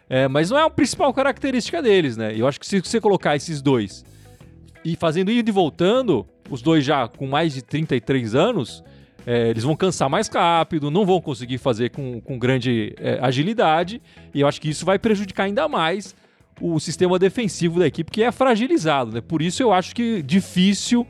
É, 0.08 0.26
mas 0.26 0.50
não 0.50 0.58
é 0.58 0.64
a 0.64 0.70
principal 0.70 1.12
característica 1.12 1.82
deles, 1.82 2.16
né? 2.16 2.32
Eu 2.34 2.46
acho 2.46 2.58
que 2.58 2.66
se 2.66 2.80
você 2.80 3.00
colocar 3.00 3.36
esses 3.36 3.60
dois 3.60 4.04
e 4.84 4.96
fazendo 4.96 5.30
indo 5.30 5.48
e 5.48 5.52
voltando, 5.52 6.26
os 6.50 6.62
dois 6.62 6.84
já 6.84 7.08
com 7.08 7.26
mais 7.26 7.54
de 7.54 7.62
33 7.62 8.34
anos, 8.34 8.82
é, 9.26 9.50
eles 9.50 9.62
vão 9.62 9.76
cansar 9.76 10.08
mais 10.08 10.28
rápido, 10.28 10.90
não 10.90 11.06
vão 11.06 11.20
conseguir 11.20 11.58
fazer 11.58 11.90
com, 11.90 12.20
com 12.20 12.38
grande 12.38 12.94
é, 12.98 13.18
agilidade, 13.20 14.02
e 14.34 14.40
eu 14.40 14.48
acho 14.48 14.60
que 14.60 14.68
isso 14.68 14.84
vai 14.84 14.98
prejudicar 14.98 15.44
ainda 15.44 15.68
mais 15.68 16.14
o 16.60 16.78
sistema 16.78 17.18
defensivo 17.18 17.78
da 17.78 17.86
equipe, 17.86 18.10
que 18.10 18.22
é 18.22 18.30
fragilizado. 18.30 19.12
Né? 19.12 19.20
Por 19.20 19.42
isso 19.42 19.62
eu 19.62 19.72
acho 19.72 19.94
que 19.94 20.22
difícil 20.22 21.06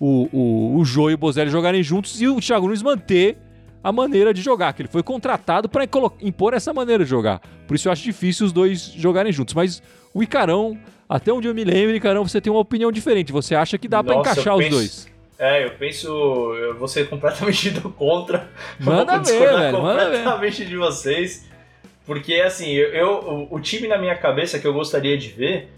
o, 0.00 0.28
o, 0.32 0.80
o 0.80 1.10
e 1.10 1.14
o 1.14 1.18
Bozelli 1.18 1.50
jogarem 1.50 1.82
juntos 1.82 2.20
e 2.20 2.28
o 2.28 2.40
Thiago 2.40 2.66
Nunes 2.66 2.82
manter 2.82 3.36
a 3.82 3.92
maneira 3.92 4.34
de 4.34 4.42
jogar, 4.42 4.72
que 4.72 4.82
ele 4.82 4.88
foi 4.88 5.02
contratado 5.02 5.68
para 5.68 5.84
impor 6.20 6.54
essa 6.54 6.72
maneira 6.72 7.04
de 7.04 7.10
jogar. 7.10 7.40
Por 7.66 7.74
isso 7.74 7.88
eu 7.88 7.92
acho 7.92 8.02
difícil 8.02 8.46
os 8.46 8.52
dois 8.52 8.92
jogarem 8.96 9.32
juntos. 9.32 9.54
Mas 9.54 9.82
o 10.12 10.22
Icarão, 10.22 10.76
até 11.08 11.32
onde 11.32 11.48
eu 11.48 11.54
me 11.54 11.64
lembro, 11.64 11.96
Icarão, 11.96 12.26
você 12.26 12.40
tem 12.40 12.52
uma 12.52 12.60
opinião 12.60 12.92
diferente. 12.92 13.32
Você 13.32 13.54
acha 13.54 13.78
que 13.78 13.88
dá 13.88 14.02
para 14.02 14.16
encaixar 14.16 14.56
os 14.56 14.68
dois? 14.68 15.08
É, 15.38 15.64
eu 15.64 15.70
penso. 15.70 16.08
Eu 16.54 16.76
vou 16.76 16.88
ser 16.88 17.08
completamente 17.08 17.70
do 17.80 17.88
contra. 17.90 18.50
Manda 18.78 19.18
ver, 19.18 19.56
velho. 19.56 19.76
Completamente 19.76 20.64
de 20.64 20.76
vocês. 20.76 21.48
Porque, 22.04 22.34
assim, 22.34 22.70
eu, 22.72 22.88
eu, 22.88 23.48
o 23.50 23.60
time 23.60 23.86
na 23.86 23.98
minha 23.98 24.16
cabeça 24.16 24.58
que 24.58 24.66
eu 24.66 24.72
gostaria 24.72 25.16
de 25.16 25.28
ver 25.28 25.68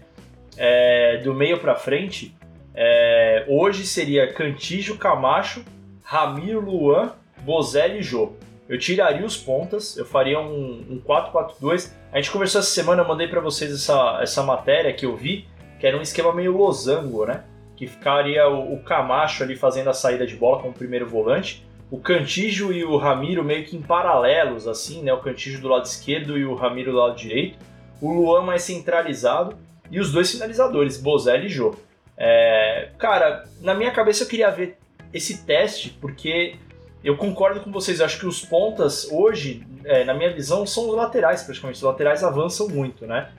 é, 0.57 1.17
do 1.17 1.33
meio 1.33 1.59
para 1.59 1.75
frente 1.75 2.33
é, 2.73 3.45
hoje 3.47 3.85
seria 3.85 4.31
Cantijo, 4.31 4.97
Camacho, 4.97 5.63
Ramiro, 6.03 6.61
Luan, 6.61 7.13
Bozelli 7.41 7.99
e 7.99 8.03
Jô. 8.03 8.33
Eu 8.71 8.79
tiraria 8.79 9.25
os 9.25 9.35
pontas, 9.35 9.97
eu 9.97 10.05
faria 10.05 10.39
um, 10.39 10.85
um 10.89 11.01
4-4-2. 11.05 11.91
A 12.09 12.15
gente 12.15 12.31
conversou 12.31 12.59
essa 12.59 12.69
semana, 12.69 13.01
eu 13.01 13.07
mandei 13.07 13.27
para 13.27 13.41
vocês 13.41 13.69
essa, 13.69 14.19
essa 14.21 14.41
matéria 14.43 14.93
que 14.93 15.05
eu 15.05 15.13
vi, 15.13 15.45
que 15.77 15.85
era 15.85 15.97
um 15.97 16.01
esquema 16.01 16.33
meio 16.33 16.55
losango, 16.55 17.25
né? 17.25 17.43
Que 17.75 17.85
ficaria 17.85 18.47
o, 18.47 18.75
o 18.75 18.81
Camacho 18.81 19.43
ali 19.43 19.57
fazendo 19.57 19.89
a 19.89 19.93
saída 19.93 20.25
de 20.25 20.37
bola 20.37 20.61
como 20.61 20.73
primeiro 20.73 21.05
volante, 21.05 21.67
o 21.91 21.99
Cantijo 21.99 22.71
e 22.71 22.85
o 22.85 22.95
Ramiro 22.95 23.43
meio 23.43 23.65
que 23.65 23.75
em 23.75 23.81
paralelos, 23.81 24.69
assim, 24.69 25.03
né? 25.03 25.11
O 25.11 25.19
Cantijo 25.19 25.59
do 25.59 25.67
lado 25.67 25.83
esquerdo 25.83 26.37
e 26.37 26.45
o 26.45 26.55
Ramiro 26.55 26.93
do 26.93 26.97
lado 26.97 27.17
direito. 27.17 27.59
O 28.01 28.13
Luan 28.13 28.43
mais 28.43 28.63
centralizado 28.63 29.57
e 29.91 29.99
os 29.99 30.13
dois 30.13 30.31
finalizadores, 30.31 30.95
Bozelli 30.95 31.47
e 31.47 31.49
Jô. 31.49 31.75
É, 32.15 32.91
cara, 32.97 33.43
na 33.59 33.73
minha 33.73 33.91
cabeça 33.91 34.23
eu 34.23 34.29
queria 34.29 34.49
ver 34.49 34.77
esse 35.13 35.45
teste, 35.45 35.89
porque 35.99 36.55
eu 37.03 37.17
concordo 37.17 37.61
com 37.61 37.71
vocês, 37.71 37.99
acho 37.99 38.19
que 38.19 38.27
os 38.27 38.43
pontas 38.43 39.07
hoje, 39.11 39.65
é, 39.83 40.03
na 40.03 40.13
minha 40.13 40.31
visão, 40.31 40.65
são 40.65 40.89
os 40.89 40.95
laterais, 40.95 41.43
praticamente. 41.43 41.77
Os 41.77 41.83
laterais 41.83 42.23
avançam 42.23 42.67
muito, 42.67 43.05
né? 43.05 43.29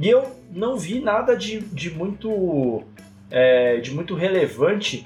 E 0.00 0.08
eu 0.08 0.30
não 0.52 0.76
vi 0.76 1.00
nada 1.00 1.36
de, 1.36 1.60
de 1.60 1.90
muito 1.90 2.84
é, 3.30 3.78
de 3.78 3.92
muito 3.92 4.14
relevante 4.14 5.04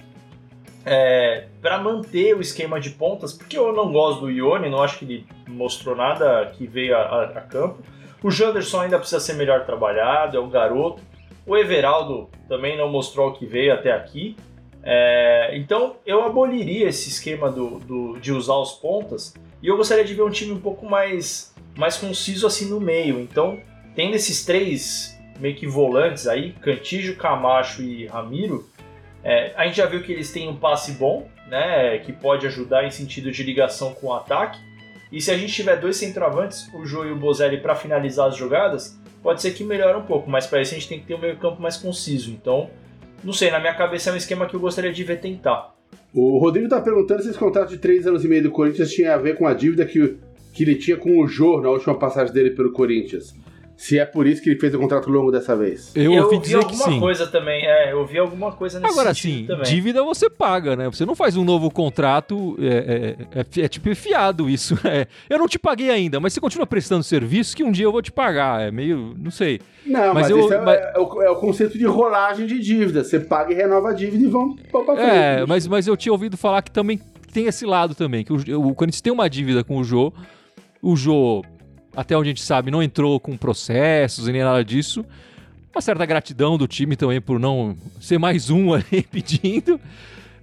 é, 0.84 1.44
para 1.60 1.78
manter 1.78 2.36
o 2.36 2.40
esquema 2.40 2.80
de 2.80 2.90
pontas, 2.90 3.32
porque 3.32 3.56
eu 3.56 3.72
não 3.72 3.92
gosto 3.92 4.22
do 4.22 4.30
Ione, 4.30 4.68
não 4.68 4.82
acho 4.82 4.98
que 4.98 5.04
ele 5.04 5.26
mostrou 5.48 5.96
nada 5.96 6.52
que 6.56 6.66
veio 6.66 6.96
a, 6.96 7.00
a, 7.00 7.22
a 7.24 7.40
campo. 7.40 7.82
O 8.22 8.30
Janderson 8.30 8.82
ainda 8.82 8.98
precisa 8.98 9.20
ser 9.20 9.34
melhor 9.34 9.64
trabalhado, 9.64 10.36
é 10.36 10.40
um 10.40 10.50
garoto. 10.50 11.02
O 11.46 11.56
Everaldo 11.56 12.28
também 12.48 12.76
não 12.76 12.88
mostrou 12.88 13.30
o 13.30 13.32
que 13.32 13.46
veio 13.46 13.72
até 13.72 13.92
aqui. 13.92 14.36
É, 14.84 15.56
então 15.56 15.96
eu 16.04 16.24
aboliria 16.24 16.88
esse 16.88 17.08
esquema 17.08 17.50
do, 17.50 17.78
do, 17.78 18.18
de 18.18 18.32
usar 18.32 18.56
os 18.56 18.72
pontas 18.72 19.32
e 19.62 19.68
eu 19.68 19.76
gostaria 19.76 20.04
de 20.04 20.12
ver 20.12 20.22
um 20.22 20.30
time 20.30 20.50
um 20.52 20.60
pouco 20.60 20.84
mais, 20.84 21.54
mais 21.76 21.96
conciso 21.96 22.46
assim 22.46 22.68
no 22.68 22.80
meio. 22.80 23.20
Então, 23.20 23.60
tendo 23.94 24.16
esses 24.16 24.44
três 24.44 25.16
meio 25.38 25.54
que 25.54 25.66
volantes 25.66 26.26
aí, 26.26 26.52
Cantijo, 26.52 27.16
Camacho 27.16 27.82
e 27.82 28.06
Ramiro, 28.06 28.68
é, 29.24 29.52
a 29.56 29.66
gente 29.66 29.76
já 29.76 29.86
viu 29.86 30.02
que 30.02 30.12
eles 30.12 30.32
têm 30.32 30.48
um 30.48 30.56
passe 30.56 30.92
bom, 30.92 31.28
né, 31.48 31.98
que 31.98 32.12
pode 32.12 32.46
ajudar 32.46 32.84
em 32.84 32.90
sentido 32.90 33.30
de 33.30 33.42
ligação 33.42 33.94
com 33.94 34.08
o 34.08 34.14
ataque. 34.14 34.58
E 35.12 35.20
se 35.20 35.30
a 35.30 35.36
gente 35.36 35.52
tiver 35.52 35.76
dois 35.76 35.96
centroavantes, 35.96 36.68
o 36.74 36.84
Jô 36.84 37.04
e 37.04 37.12
o 37.12 37.16
Bozelli, 37.16 37.58
para 37.58 37.74
finalizar 37.74 38.28
as 38.28 38.36
jogadas, 38.36 38.98
pode 39.22 39.42
ser 39.42 39.52
que 39.52 39.62
melhore 39.62 39.98
um 39.98 40.06
pouco, 40.06 40.28
mas 40.28 40.46
para 40.46 40.60
isso 40.60 40.74
a 40.74 40.78
gente 40.78 40.88
tem 40.88 40.98
que 40.98 41.06
ter 41.06 41.14
um 41.14 41.18
meio 41.18 41.36
campo 41.36 41.60
mais 41.60 41.76
conciso. 41.76 42.30
Então, 42.30 42.70
não 43.24 43.32
sei, 43.32 43.50
na 43.50 43.60
minha 43.60 43.74
cabeça 43.74 44.10
é 44.10 44.12
um 44.12 44.16
esquema 44.16 44.46
que 44.46 44.54
eu 44.54 44.60
gostaria 44.60 44.92
de 44.92 45.04
ver 45.04 45.20
tentar. 45.20 45.74
O 46.14 46.38
Rodrigo 46.38 46.68
tá 46.68 46.80
perguntando 46.80 47.22
se 47.22 47.30
esse 47.30 47.38
contrato 47.38 47.70
de 47.70 47.78
3 47.78 48.06
anos 48.06 48.24
e 48.24 48.28
meio 48.28 48.42
do 48.42 48.50
Corinthians 48.50 48.90
tinha 48.90 49.14
a 49.14 49.18
ver 49.18 49.36
com 49.36 49.46
a 49.46 49.54
dívida 49.54 49.84
que, 49.84 50.16
que 50.52 50.62
ele 50.62 50.76
tinha 50.76 50.96
com 50.96 51.18
o 51.18 51.26
Jô 51.26 51.60
na 51.60 51.70
última 51.70 51.98
passagem 51.98 52.32
dele 52.32 52.50
pelo 52.50 52.72
Corinthians 52.72 53.34
se 53.82 53.98
é 53.98 54.06
por 54.06 54.28
isso 54.28 54.40
que 54.40 54.48
ele 54.48 54.60
fez 54.60 54.72
o 54.74 54.78
contrato 54.78 55.10
longo 55.10 55.32
dessa 55.32 55.56
vez. 55.56 55.90
Eu, 55.96 56.12
eu 56.12 56.22
ouvi 56.22 56.38
dizer 56.38 56.54
alguma 56.54 56.84
que 56.84 56.92
sim. 56.92 57.00
coisa 57.00 57.26
também, 57.26 57.66
é, 57.66 57.90
eu 57.90 58.06
vi 58.06 58.16
alguma 58.16 58.52
coisa 58.52 58.78
nesse 58.78 58.92
Agora 58.92 59.12
sim, 59.12 59.44
também. 59.44 59.64
dívida 59.64 60.04
você 60.04 60.30
paga, 60.30 60.76
né? 60.76 60.88
Você 60.88 61.04
não 61.04 61.16
faz 61.16 61.36
um 61.36 61.42
novo 61.42 61.68
contrato, 61.68 62.56
é, 62.60 63.16
é, 63.34 63.40
é, 63.40 63.64
é 63.64 63.68
tipo 63.68 63.92
fiado 63.96 64.48
isso. 64.48 64.78
É, 64.92 65.06
eu 65.30 65.38
não 65.38 65.48
te 65.48 65.58
paguei 65.58 65.88
ainda, 65.90 66.20
mas 66.20 66.34
você 66.34 66.40
continua 66.40 66.66
prestando 66.66 67.02
serviço 67.02 67.56
que 67.56 67.64
um 67.64 67.72
dia 67.72 67.86
eu 67.86 67.92
vou 67.92 68.02
te 68.02 68.12
pagar. 68.12 68.60
É 68.60 68.70
meio, 68.70 69.14
não 69.18 69.30
sei. 69.30 69.58
Não, 69.86 70.12
mas, 70.12 70.28
mas 70.28 70.30
eu, 70.30 70.52
é, 70.52 70.60
mas... 70.60 70.78
É, 70.78 70.98
o, 70.98 71.22
é, 71.22 71.30
o, 71.30 71.36
conceito 71.36 71.78
de 71.78 71.86
rolagem 71.86 72.46
de 72.46 72.58
dívida. 72.58 73.02
Você 73.02 73.18
paga 73.18 73.52
e 73.52 73.56
renova 73.56 73.90
a 73.90 73.92
dívida 73.94 74.22
e 74.22 74.26
vão 74.26 74.54
pra 74.54 74.84
frente. 74.84 75.00
É, 75.00 75.46
mas, 75.46 75.66
mas 75.66 75.86
eu 75.86 75.96
tinha 75.96 76.12
ouvido 76.12 76.36
falar 76.36 76.60
que 76.60 76.70
também 76.70 77.00
tem 77.32 77.46
esse 77.46 77.64
lado 77.64 77.94
também, 77.94 78.22
que 78.22 78.32
o, 78.32 78.68
o 78.68 78.74
Corinthians 78.74 79.00
tem 79.00 79.12
uma 79.12 79.30
dívida 79.30 79.64
com 79.64 79.78
o 79.78 79.84
Jô, 79.84 80.12
o 80.82 80.94
Jô 80.94 81.42
até 81.96 82.16
onde 82.16 82.28
a 82.28 82.32
gente 82.32 82.42
sabe, 82.42 82.70
não 82.70 82.82
entrou 82.82 83.18
com 83.20 83.36
processos 83.36 84.28
e 84.28 84.32
nem 84.32 84.42
nada 84.42 84.64
disso. 84.64 85.04
Uma 85.74 85.80
certa 85.80 86.04
gratidão 86.04 86.58
do 86.58 86.66
time 86.66 86.96
também 86.96 87.20
por 87.20 87.38
não 87.38 87.76
ser 88.00 88.18
mais 88.18 88.50
um 88.50 88.72
ali 88.74 89.02
pedindo. 89.10 89.80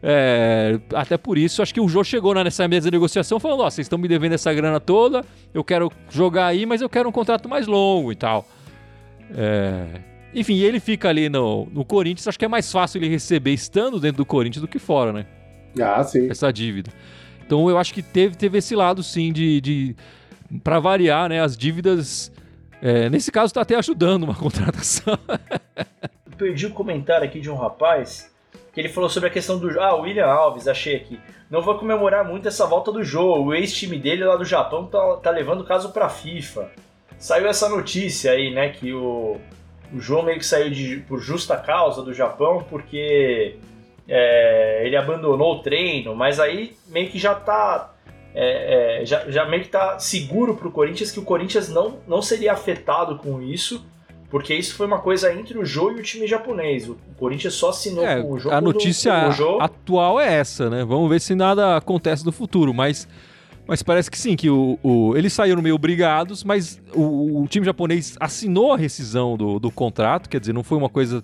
É, 0.01 0.79
até 0.93 1.17
por 1.17 1.37
isso, 1.37 1.61
acho 1.61 1.73
que 1.73 1.81
o 1.81 1.87
Jô 1.87 2.03
chegou 2.03 2.33
nessa 2.33 2.67
mesa 2.67 2.89
de 2.89 2.95
negociação 2.95 3.39
falando: 3.39 3.61
Ó, 3.61 3.67
oh, 3.67 3.71
vocês 3.71 3.85
estão 3.85 3.99
me 3.99 4.07
devendo 4.07 4.33
essa 4.33 4.53
grana 4.53 4.79
toda, 4.79 5.25
eu 5.53 5.63
quero 5.63 5.91
jogar 6.09 6.47
aí, 6.47 6.65
mas 6.65 6.81
eu 6.81 6.89
quero 6.89 7.09
um 7.09 7.11
contrato 7.11 7.49
mais 7.49 7.67
longo 7.67 8.11
e 8.11 8.15
tal. 8.15 8.47
É, 9.35 9.85
enfim, 10.33 10.59
ele 10.59 10.79
fica 10.79 11.09
ali 11.09 11.27
no, 11.27 11.67
no 11.71 11.83
Corinthians, 11.83 12.27
acho 12.27 12.39
que 12.39 12.45
é 12.45 12.47
mais 12.47 12.71
fácil 12.71 12.99
ele 12.99 13.09
receber 13.09 13.51
estando 13.51 13.99
dentro 13.99 14.17
do 14.17 14.25
Corinthians 14.25 14.61
do 14.61 14.67
que 14.67 14.79
fora, 14.79 15.11
né? 15.11 15.25
Ah, 15.79 16.03
sim. 16.03 16.29
Essa 16.29 16.51
dívida. 16.51 16.91
Então 17.45 17.69
eu 17.69 17.77
acho 17.77 17.93
que 17.93 18.01
teve, 18.01 18.35
teve 18.35 18.59
esse 18.59 18.75
lado 18.75 19.03
sim 19.03 19.33
de, 19.33 19.59
de 19.59 19.95
para 20.63 20.79
variar, 20.79 21.29
né, 21.29 21.41
as 21.41 21.57
dívidas. 21.57 22.31
É, 22.81 23.09
nesse 23.09 23.31
caso, 23.31 23.47
está 23.47 23.61
até 23.61 23.75
ajudando 23.75 24.23
uma 24.23 24.35
contratação. 24.35 25.17
Perdi 26.37 26.65
o 26.65 26.69
um 26.69 26.73
comentário 26.73 27.25
aqui 27.25 27.39
de 27.39 27.49
um 27.49 27.55
rapaz 27.55 28.33
que 28.73 28.79
ele 28.79 28.89
falou 28.89 29.09
sobre 29.09 29.29
a 29.29 29.31
questão 29.31 29.59
do. 29.59 29.79
Ah, 29.79 29.95
William 29.95 30.27
Alves, 30.27 30.67
achei 30.67 30.95
aqui. 30.95 31.19
Não 31.49 31.61
vou 31.61 31.77
comemorar 31.77 32.23
muito 32.23 32.47
essa 32.47 32.65
volta 32.65 32.91
do 32.91 33.03
jogo. 33.03 33.49
O 33.49 33.53
ex-time 33.53 33.97
dele 33.97 34.23
lá 34.23 34.35
do 34.35 34.45
Japão 34.45 34.85
tá, 34.85 35.17
tá 35.17 35.31
levando 35.31 35.61
o 35.61 35.65
caso 35.65 35.91
pra 35.91 36.07
FIFA. 36.07 36.71
Saiu 37.17 37.47
essa 37.47 37.67
notícia 37.67 38.31
aí, 38.31 38.53
né? 38.53 38.69
Que 38.69 38.93
o, 38.93 39.37
o 39.93 39.99
João 39.99 40.23
meio 40.23 40.37
que 40.37 40.45
saiu 40.45 40.69
de, 40.69 40.97
por 41.07 41.19
justa 41.19 41.57
causa 41.57 42.03
do 42.03 42.13
Japão, 42.13 42.65
porque 42.69 43.57
é, 44.07 44.83
ele 44.85 44.95
abandonou 44.95 45.55
o 45.55 45.59
treino, 45.59 46.15
mas 46.15 46.39
aí 46.39 46.75
meio 46.87 47.09
que 47.09 47.19
já 47.19 47.35
tá 47.35 47.93
é, 48.33 49.01
é, 49.01 49.05
já, 49.05 49.29
já 49.29 49.45
meio 49.45 49.63
que 49.63 49.69
tá 49.69 49.97
seguro 49.99 50.55
pro 50.55 50.71
Corinthians 50.71 51.11
que 51.11 51.19
o 51.19 51.23
Corinthians 51.23 51.69
não, 51.69 51.97
não 52.07 52.21
seria 52.21 52.53
afetado 52.53 53.17
com 53.17 53.41
isso, 53.41 53.85
porque 54.29 54.53
isso 54.53 54.75
foi 54.75 54.85
uma 54.85 54.99
coisa 54.99 55.33
entre 55.33 55.57
o 55.57 55.65
Jô 55.65 55.91
e 55.91 55.95
o 55.95 56.03
time 56.03 56.27
japonês. 56.27 56.87
O, 56.87 56.97
Corinthians 57.17 57.55
só 57.55 57.69
assinou 57.69 58.05
é, 58.05 58.21
com 58.21 58.31
o 58.31 58.39
Jô. 58.39 58.51
A 58.51 58.61
notícia 58.61 59.29
do, 59.29 59.59
atual 59.59 60.19
é 60.19 60.33
essa, 60.35 60.69
né? 60.69 60.85
Vamos 60.85 61.09
ver 61.09 61.19
se 61.19 61.33
nada 61.35 61.77
acontece 61.77 62.25
no 62.25 62.31
futuro, 62.31 62.73
mas. 62.73 63.07
Mas 63.67 63.83
parece 63.83 64.09
que 64.09 64.17
sim, 64.17 64.35
que 64.35 64.49
o, 64.49 64.79
o 64.81 65.15
eles 65.15 65.31
saíram 65.31 65.61
meio 65.61 65.75
obrigados, 65.75 66.43
mas 66.43 66.81
o, 66.91 67.43
o, 67.43 67.47
time 67.47 67.63
japonês 67.63 68.15
assinou 68.19 68.73
a 68.73 68.77
rescisão 68.77 69.37
do, 69.37 69.59
do 69.59 69.69
contrato, 69.69 70.27
quer 70.27 70.39
dizer, 70.39 70.53
não 70.53 70.63
foi 70.63 70.75
uma 70.75 70.89
coisa 70.89 71.23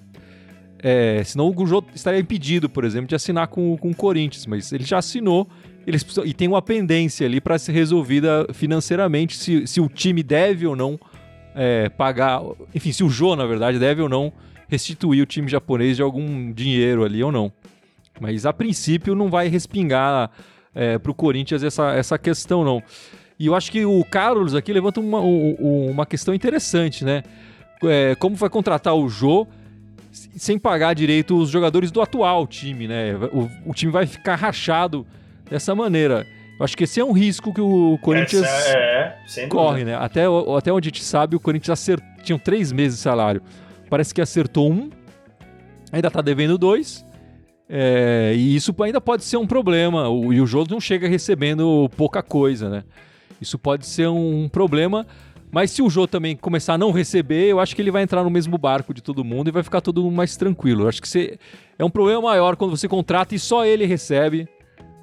é, 0.88 1.24
senão 1.24 1.52
o 1.56 1.66
Jô 1.66 1.84
estaria 1.96 2.20
impedido, 2.20 2.70
por 2.70 2.84
exemplo, 2.84 3.08
de 3.08 3.16
assinar 3.16 3.48
com, 3.48 3.76
com 3.76 3.90
o 3.90 3.96
Corinthians, 3.96 4.46
mas 4.46 4.72
ele 4.72 4.84
já 4.84 5.00
assinou 5.00 5.48
eles 5.86 6.04
precisam, 6.04 6.26
e 6.26 6.34
tem 6.34 6.48
uma 6.48 6.62
pendência 6.62 7.26
ali 7.26 7.40
para 7.40 7.58
ser 7.60 7.72
resolvida 7.72 8.48
financeiramente 8.54 9.38
se, 9.38 9.68
se 9.68 9.80
o 9.80 9.88
time 9.88 10.24
deve 10.24 10.66
ou 10.66 10.76
não 10.76 11.00
é, 11.56 11.90
pagar, 11.90 12.42
enfim, 12.74 12.92
se 12.92 13.04
o 13.04 13.10
Jô, 13.10 13.36
na 13.36 13.46
verdade, 13.46 13.80
deve 13.80 14.02
ou 14.02 14.10
não 14.10 14.34
restituir 14.68 15.22
o 15.22 15.26
time 15.26 15.48
japonês 15.48 15.96
de 15.96 16.02
algum 16.02 16.52
dinheiro 16.52 17.04
ali 17.04 17.24
ou 17.24 17.32
não. 17.32 17.52
Mas 18.20 18.46
a 18.46 18.54
princípio 18.54 19.16
não 19.16 19.30
vai 19.30 19.48
respingar 19.48 20.32
é, 20.74 20.98
para 20.98 21.12
o 21.12 21.16
Corinthians 21.16 21.64
essa, 21.64 21.94
essa 21.94 22.18
questão, 22.18 22.64
não. 22.64 22.82
E 23.38 23.48
eu 23.48 23.56
acho 23.56 23.72
que 23.72 23.86
o 23.86 24.04
Carlos 24.06 24.56
aqui 24.56 24.72
levanta 24.72 25.00
uma, 25.00 25.20
uma 25.20 26.06
questão 26.06 26.34
interessante, 26.34 27.04
né? 27.04 27.24
É, 27.84 28.16
como 28.16 28.36
vai 28.36 28.50
contratar 28.50 28.96
o 28.96 29.08
Jô 29.10 29.46
sem 30.12 30.58
pagar 30.58 30.94
direito 30.94 31.38
os 31.38 31.50
jogadores 31.50 31.92
do 31.92 32.02
atual 32.02 32.48
time, 32.48 32.88
né? 32.88 33.16
O, 33.34 33.70
o 33.70 33.74
time 33.74 33.92
vai 33.92 34.06
ficar 34.06 34.36
rachado 34.36 35.06
dessa 35.50 35.74
maneira. 35.76 36.26
Eu 36.58 36.64
acho 36.64 36.78
que 36.78 36.86
esse 36.86 37.00
é 37.00 37.04
um 37.04 37.12
risco 37.12 37.54
que 37.54 37.60
o 37.60 37.98
Corinthians 38.02 38.46
é, 38.46 39.18
corre, 39.50 39.84
né? 39.84 39.96
Até, 39.96 40.24
até 40.58 40.72
onde 40.72 40.88
a 40.88 40.90
gente 40.90 41.04
sabe, 41.04 41.36
o 41.36 41.40
Corinthians 41.40 41.72
acertou, 41.72 42.08
tinha 42.24 42.40
três 42.40 42.72
meses 42.72 42.98
de 42.98 43.04
salário. 43.04 43.42
Parece 43.90 44.14
que 44.14 44.22
acertou 44.22 44.72
um, 44.72 44.90
ainda 45.92 46.10
tá 46.10 46.22
devendo 46.22 46.58
dois. 46.58 47.06
É, 47.68 48.34
e 48.36 48.56
isso 48.56 48.74
ainda 48.82 49.02
pode 49.02 49.24
ser 49.24 49.38
um 49.38 49.46
problema. 49.46 50.08
O, 50.08 50.32
e 50.32 50.40
o 50.40 50.48
jogo 50.48 50.72
não 50.72 50.80
chega 50.80 51.08
recebendo 51.10 51.90
pouca 51.98 52.24
coisa, 52.24 52.70
né? 52.70 52.84
Isso 53.42 53.60
pode 53.60 53.86
ser 53.86 54.08
um 54.08 54.48
problema. 54.48 55.06
Mas 55.52 55.72
se 55.72 55.82
o 55.82 55.90
Jô 55.90 56.08
também 56.08 56.36
começar 56.36 56.74
a 56.74 56.78
não 56.78 56.92
receber, 56.92 57.48
eu 57.48 57.60
acho 57.60 57.76
que 57.76 57.82
ele 57.82 57.92
vai 57.92 58.04
entrar 58.04 58.24
no 58.24 58.30
mesmo 58.30 58.58
barco 58.58 58.94
de 58.94 59.02
todo 59.02 59.24
mundo 59.24 59.48
e 59.48 59.52
vai 59.52 59.64
ficar 59.64 59.80
todo 59.80 60.04
mundo 60.04 60.14
mais 60.14 60.36
tranquilo. 60.36 60.84
Eu 60.84 60.90
acho 60.90 61.02
que 61.02 61.08
você, 61.08 61.38
é 61.78 61.86
um 61.86 61.90
problema 61.90 62.22
maior 62.22 62.56
quando 62.56 62.76
você 62.76 62.88
contrata 62.88 63.36
e 63.36 63.40
só 63.40 63.66
ele 63.66 63.86
recebe 63.86 64.48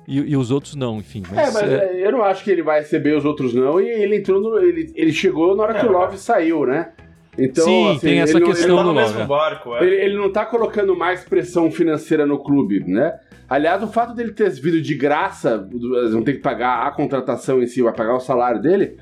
E, 0.06 0.18
e 0.18 0.36
os 0.36 0.50
outros 0.50 0.74
não, 0.74 0.98
enfim. 0.98 1.22
é, 1.30 1.50
mas 1.50 1.62
é... 1.62 2.06
eu 2.06 2.12
não 2.12 2.22
acho 2.22 2.42
que 2.42 2.50
ele 2.50 2.62
vai 2.62 2.80
receber 2.80 3.16
os 3.16 3.24
outros 3.24 3.54
não. 3.54 3.80
E 3.80 3.88
ele 3.88 4.16
entrou 4.16 4.40
no, 4.40 4.58
ele, 4.58 4.92
ele 4.94 5.12
chegou 5.12 5.54
na 5.56 5.62
hora 5.62 5.78
que 5.78 5.86
o 5.86 5.92
Love 5.92 6.18
saiu, 6.18 6.66
né? 6.66 6.92
Então, 7.38 7.64
Sim, 7.64 7.90
assim, 7.90 8.00
tem 8.00 8.20
essa 8.20 8.40
questão 8.40 8.76
não, 8.76 8.76
ele 8.76 8.84
tá 8.84 8.84
no 8.84 8.94
mesmo 8.94 9.26
barco. 9.26 9.74
É. 9.76 9.84
Ele, 9.84 9.96
ele, 9.96 10.16
não 10.16 10.30
tá 10.30 10.44
colocando 10.44 10.94
mais 10.94 11.24
pressão 11.24 11.70
financeira 11.70 12.26
no 12.26 12.38
clube, 12.38 12.84
né? 12.86 13.18
Aliás, 13.48 13.82
o 13.82 13.86
fato 13.86 14.14
dele 14.14 14.32
ter 14.32 14.50
vindo 14.50 14.80
de 14.80 14.94
graça, 14.94 15.66
não 16.10 16.22
ter 16.22 16.34
que 16.34 16.40
pagar 16.40 16.86
a 16.86 16.90
contratação 16.90 17.62
em 17.62 17.66
si, 17.66 17.82
vai 17.82 17.92
pagar 17.92 18.14
o 18.14 18.20
salário 18.20 18.60
dele, 18.60 18.96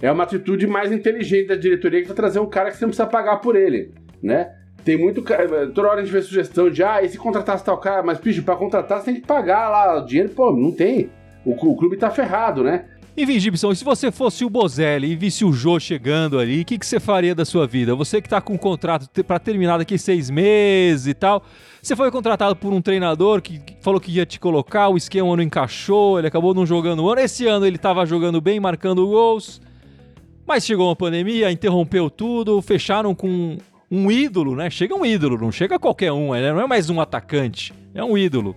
é 0.00 0.10
uma 0.10 0.24
atitude 0.24 0.66
mais 0.66 0.92
inteligente 0.92 1.48
da 1.48 1.56
diretoria 1.56 2.02
que 2.02 2.08
vai 2.08 2.16
trazer 2.16 2.40
um 2.40 2.46
cara 2.46 2.70
que 2.70 2.76
você 2.76 2.84
não 2.84 2.90
precisa 2.90 3.06
pagar 3.06 3.36
por 3.36 3.56
ele, 3.56 3.92
né? 4.22 4.52
Tem 4.84 4.96
muito. 4.96 5.22
Toda 5.74 5.88
hora 5.88 6.00
a 6.00 6.04
gente 6.04 6.12
vê 6.12 6.22
sugestão 6.22 6.68
de, 6.68 6.82
ah, 6.82 7.02
e 7.02 7.08
se 7.08 7.18
contratasse 7.18 7.64
tal 7.64 7.78
cara? 7.78 8.02
Mas, 8.02 8.18
bicho, 8.18 8.42
pra 8.42 8.56
contratar 8.56 9.00
você 9.00 9.12
tem 9.12 9.20
que 9.20 9.26
pagar 9.26 9.68
lá 9.68 10.02
o 10.02 10.06
dinheiro. 10.06 10.30
Pô, 10.30 10.52
não 10.52 10.72
tem. 10.72 11.10
O, 11.44 11.52
o 11.52 11.76
clube 11.76 11.96
tá 11.96 12.10
ferrado, 12.10 12.62
né? 12.62 12.86
Enfim, 13.14 13.38
Gibson, 13.38 13.74
se 13.74 13.84
você 13.84 14.10
fosse 14.10 14.42
o 14.42 14.48
Bozelli 14.48 15.10
e 15.10 15.16
visse 15.16 15.44
o 15.44 15.52
Jô 15.52 15.78
chegando 15.78 16.38
ali, 16.38 16.62
o 16.62 16.64
que, 16.64 16.78
que 16.78 16.86
você 16.86 16.98
faria 16.98 17.34
da 17.34 17.44
sua 17.44 17.66
vida? 17.66 17.94
Você 17.94 18.22
que 18.22 18.28
tá 18.28 18.40
com 18.40 18.54
um 18.54 18.58
contrato 18.58 19.22
para 19.22 19.38
terminar 19.38 19.76
daqui 19.76 19.98
seis 19.98 20.30
meses 20.30 21.06
e 21.06 21.14
tal. 21.14 21.44
Você 21.82 21.94
foi 21.94 22.10
contratado 22.10 22.56
por 22.56 22.72
um 22.72 22.80
treinador 22.80 23.42
que 23.42 23.60
falou 23.82 24.00
que 24.00 24.10
ia 24.10 24.24
te 24.24 24.40
colocar, 24.40 24.88
o 24.88 24.96
esquema 24.96 25.36
não 25.36 25.42
encaixou, 25.42 26.18
ele 26.18 26.28
acabou 26.28 26.54
não 26.54 26.64
jogando 26.64 27.04
o 27.04 27.10
ano. 27.10 27.20
Esse 27.20 27.46
ano 27.46 27.66
ele 27.66 27.76
tava 27.76 28.06
jogando 28.06 28.40
bem, 28.40 28.58
marcando 28.58 29.06
gols. 29.06 29.60
Mas 30.46 30.64
chegou 30.64 30.88
uma 30.88 30.96
pandemia, 30.96 31.52
interrompeu 31.52 32.08
tudo, 32.08 32.62
fecharam 32.62 33.14
com 33.14 33.58
um 33.92 34.10
ídolo, 34.10 34.56
né? 34.56 34.70
Chega 34.70 34.94
um 34.94 35.04
ídolo, 35.04 35.36
não 35.36 35.52
chega 35.52 35.78
qualquer 35.78 36.10
um, 36.10 36.32
né? 36.32 36.50
não 36.50 36.62
é 36.62 36.66
mais 36.66 36.88
um 36.88 36.98
atacante, 36.98 37.74
é 37.94 38.02
um 38.02 38.16
ídolo. 38.16 38.56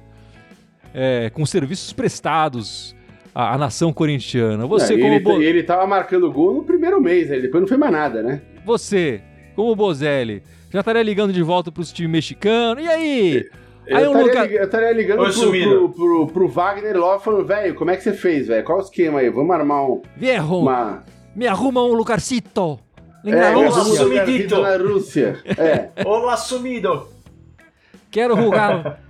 É, 0.94 1.30
com 1.30 1.46
serviços 1.46 1.92
prestados, 1.92 2.96
a, 3.34 3.54
a 3.54 3.58
nação 3.58 3.92
corintiana. 3.92 4.66
Você 4.66 4.94
é, 4.94 4.98
como 4.98 5.14
ele, 5.14 5.20
Bo... 5.20 5.42
ele 5.42 5.62
tava 5.62 5.86
marcando 5.86 6.32
gol 6.32 6.54
no 6.54 6.64
primeiro 6.64 7.02
mês, 7.02 7.30
né? 7.30 7.40
depois 7.42 7.60
não 7.60 7.68
foi 7.68 7.76
mais 7.76 7.92
nada, 7.92 8.24
né? 8.24 8.42
Você, 8.66 9.22
como 9.58 9.76
Bozelli, 9.76 10.42
já 10.72 10.80
estaria 10.80 11.04
ligando 11.04 11.34
de 11.34 11.44
volta 11.44 11.70
pros 11.70 11.92
times 11.92 12.12
mexicanos. 12.12 12.82
E 12.82 12.88
aí? 12.88 13.46
Eu, 13.86 13.98
aí 13.98 14.04
estaria, 14.06 14.24
Luca... 14.24 14.46
eu 14.46 14.64
estaria 14.64 14.92
ligando 14.94 15.18
pro, 15.18 15.52
pro, 15.52 15.90
pro, 15.90 16.28
pro, 16.28 16.48
Wagner 16.48 16.98
logo 16.98 17.20
falando, 17.20 17.46
velho, 17.46 17.76
como 17.76 17.92
é 17.92 17.98
que 17.98 18.04
você 18.04 18.14
fez, 18.14 18.48
velho? 18.48 18.64
Qual 18.64 18.78
o 18.78 18.82
esquema 18.82 19.20
aí? 19.20 19.30
Vamos 19.30 19.54
armar 19.54 19.84
um. 19.84 20.02
Viejo, 20.16 20.60
uma... 20.60 21.04
me 21.36 21.46
arruma 21.46 21.84
um 21.84 21.94
lugarcito. 21.94 22.80
É, 23.26 23.52
Rússia. 23.52 24.60
Na 24.60 24.78
Rússia. 24.78 25.44
É. 25.58 26.06
Olá, 26.06 26.38
sumido. 26.38 27.08
Quero 28.12 28.36
jogar 28.36 29.02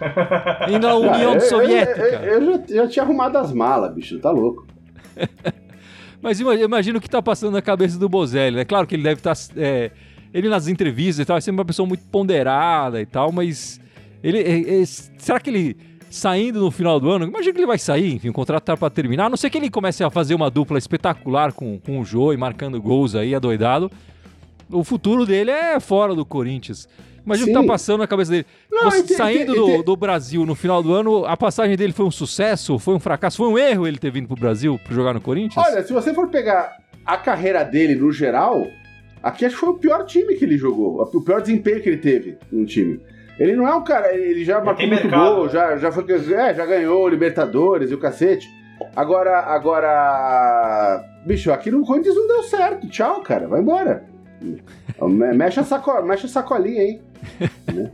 e 0.68 0.78
na 0.78 0.94
União 0.94 1.34
ah, 1.34 1.40
Soviética. 1.40 2.00
Eu, 2.00 2.22
eu, 2.22 2.42
eu, 2.42 2.66
já, 2.68 2.74
já 2.74 2.88
tinha 2.88 3.02
arrumado 3.02 3.36
as 3.36 3.52
malas, 3.52 3.92
bicho, 3.92 4.18
tá 4.18 4.30
louco. 4.30 4.66
Mas 6.22 6.38
imagina 6.38 6.98
o 6.98 7.00
que 7.00 7.08
tá 7.08 7.20
passando 7.20 7.52
na 7.52 7.62
cabeça 7.62 7.98
do 7.98 8.08
Bozelli, 8.08 8.56
né? 8.56 8.64
Claro 8.64 8.86
que 8.86 8.94
ele 8.94 9.02
deve 9.02 9.20
estar. 9.20 9.34
Tá, 9.34 9.42
é, 9.56 9.90
ele 10.32 10.48
nas 10.48 10.68
entrevistas 10.68 11.24
e 11.24 11.26
tal, 11.26 11.36
é 11.36 11.40
sempre 11.40 11.60
uma 11.60 11.64
pessoa 11.64 11.86
muito 11.86 12.04
ponderada 12.04 13.00
e 13.00 13.06
tal, 13.06 13.32
mas. 13.32 13.80
Ele, 14.22 14.38
é, 14.38 14.82
é, 14.82 14.84
será 14.84 15.40
que 15.40 15.48
ele 15.48 15.76
saindo 16.10 16.60
no 16.60 16.70
final 16.70 16.98
do 16.98 17.08
ano, 17.08 17.24
imagina 17.26 17.52
que 17.52 17.60
ele 17.60 17.66
vai 17.66 17.78
sair, 17.78 18.14
enfim, 18.14 18.28
o 18.28 18.32
contrato 18.32 18.64
tá 18.64 18.76
pra 18.76 18.90
terminar, 18.90 19.26
a 19.26 19.30
não 19.30 19.36
ser 19.36 19.48
que 19.48 19.56
ele 19.56 19.70
comece 19.70 20.02
a 20.02 20.10
fazer 20.10 20.34
uma 20.34 20.50
dupla 20.50 20.76
espetacular 20.76 21.52
com, 21.52 21.78
com 21.78 22.00
o 22.00 22.04
Jô 22.04 22.32
e 22.32 22.36
marcando 22.36 22.82
gols 22.82 23.14
aí, 23.14 23.34
adoidado. 23.34 23.90
O 24.68 24.84
futuro 24.84 25.24
dele 25.24 25.50
é 25.50 25.80
fora 25.80 26.14
do 26.14 26.24
Corinthians. 26.24 26.88
Imagina 27.24 27.44
o 27.44 27.48
que 27.48 27.60
tá 27.60 27.66
passando 27.66 28.00
na 28.00 28.06
cabeça 28.06 28.30
dele. 28.30 28.46
Não, 28.70 28.90
Você, 28.90 29.14
saindo 29.14 29.54
do, 29.54 29.82
do, 29.82 29.96
Brasil 29.96 30.44
no 30.46 30.54
final 30.54 30.82
do 30.82 30.92
ano, 30.92 31.24
a 31.26 31.36
passagem 31.36 31.76
dele 31.76 31.92
foi 31.92 32.06
um 32.06 32.10
sucesso? 32.10 32.78
Foi 32.78 32.94
um 32.94 33.00
fracasso? 33.00 33.36
Foi 33.36 33.48
um 33.48 33.58
erro 33.58 33.86
ele 33.86 33.98
ter 33.98 34.10
vindo 34.10 34.26
pro 34.26 34.36
Brasil 34.36 34.80
pra 34.82 34.94
jogar 34.94 35.12
no 35.12 35.20
Corinthians? 35.20 35.64
Olha, 35.64 35.82
se 35.84 35.92
você 35.92 36.14
for 36.14 36.28
pegar 36.28 36.78
a 37.04 37.16
carreira 37.16 37.64
dele 37.64 37.94
no 37.94 38.10
geral, 38.10 38.66
aqui 39.22 39.44
acho 39.44 39.54
que 39.54 39.60
foi 39.60 39.70
o 39.70 39.78
pior 39.78 40.04
time 40.06 40.34
que 40.34 40.44
ele 40.44 40.56
jogou. 40.56 41.02
O 41.02 41.20
pior 41.20 41.40
desempenho 41.40 41.82
que 41.82 41.88
ele 41.88 41.98
teve 41.98 42.38
no 42.50 42.64
time. 42.64 43.00
Ele 43.40 43.56
não 43.56 43.66
é 43.66 43.74
um 43.74 43.82
cara, 43.82 44.14
ele 44.14 44.44
já 44.44 44.60
marcou 44.60 44.86
muito 44.86 45.02
mercado, 45.02 45.34
gol, 45.34 45.44
né? 45.46 45.50
já, 45.50 45.76
já, 45.78 45.90
foi, 45.90 46.04
é, 46.12 46.54
já 46.54 46.66
ganhou 46.66 47.08
Libertadores 47.08 47.90
e 47.90 47.94
o 47.94 47.98
cacete. 47.98 48.46
Agora, 48.94 49.40
agora. 49.40 51.02
Bicho, 51.24 51.50
aqui 51.50 51.70
no 51.70 51.84
Corinthians 51.84 52.16
não 52.16 52.28
deu 52.28 52.42
certo. 52.42 52.86
Tchau, 52.88 53.22
cara. 53.22 53.48
Vai 53.48 53.60
embora. 53.60 54.04
Mexe 55.34 55.60
a, 55.60 55.64
saco, 55.64 56.02
mexe 56.02 56.26
a 56.26 56.28
sacolinha 56.28 56.82
aí. 56.82 57.00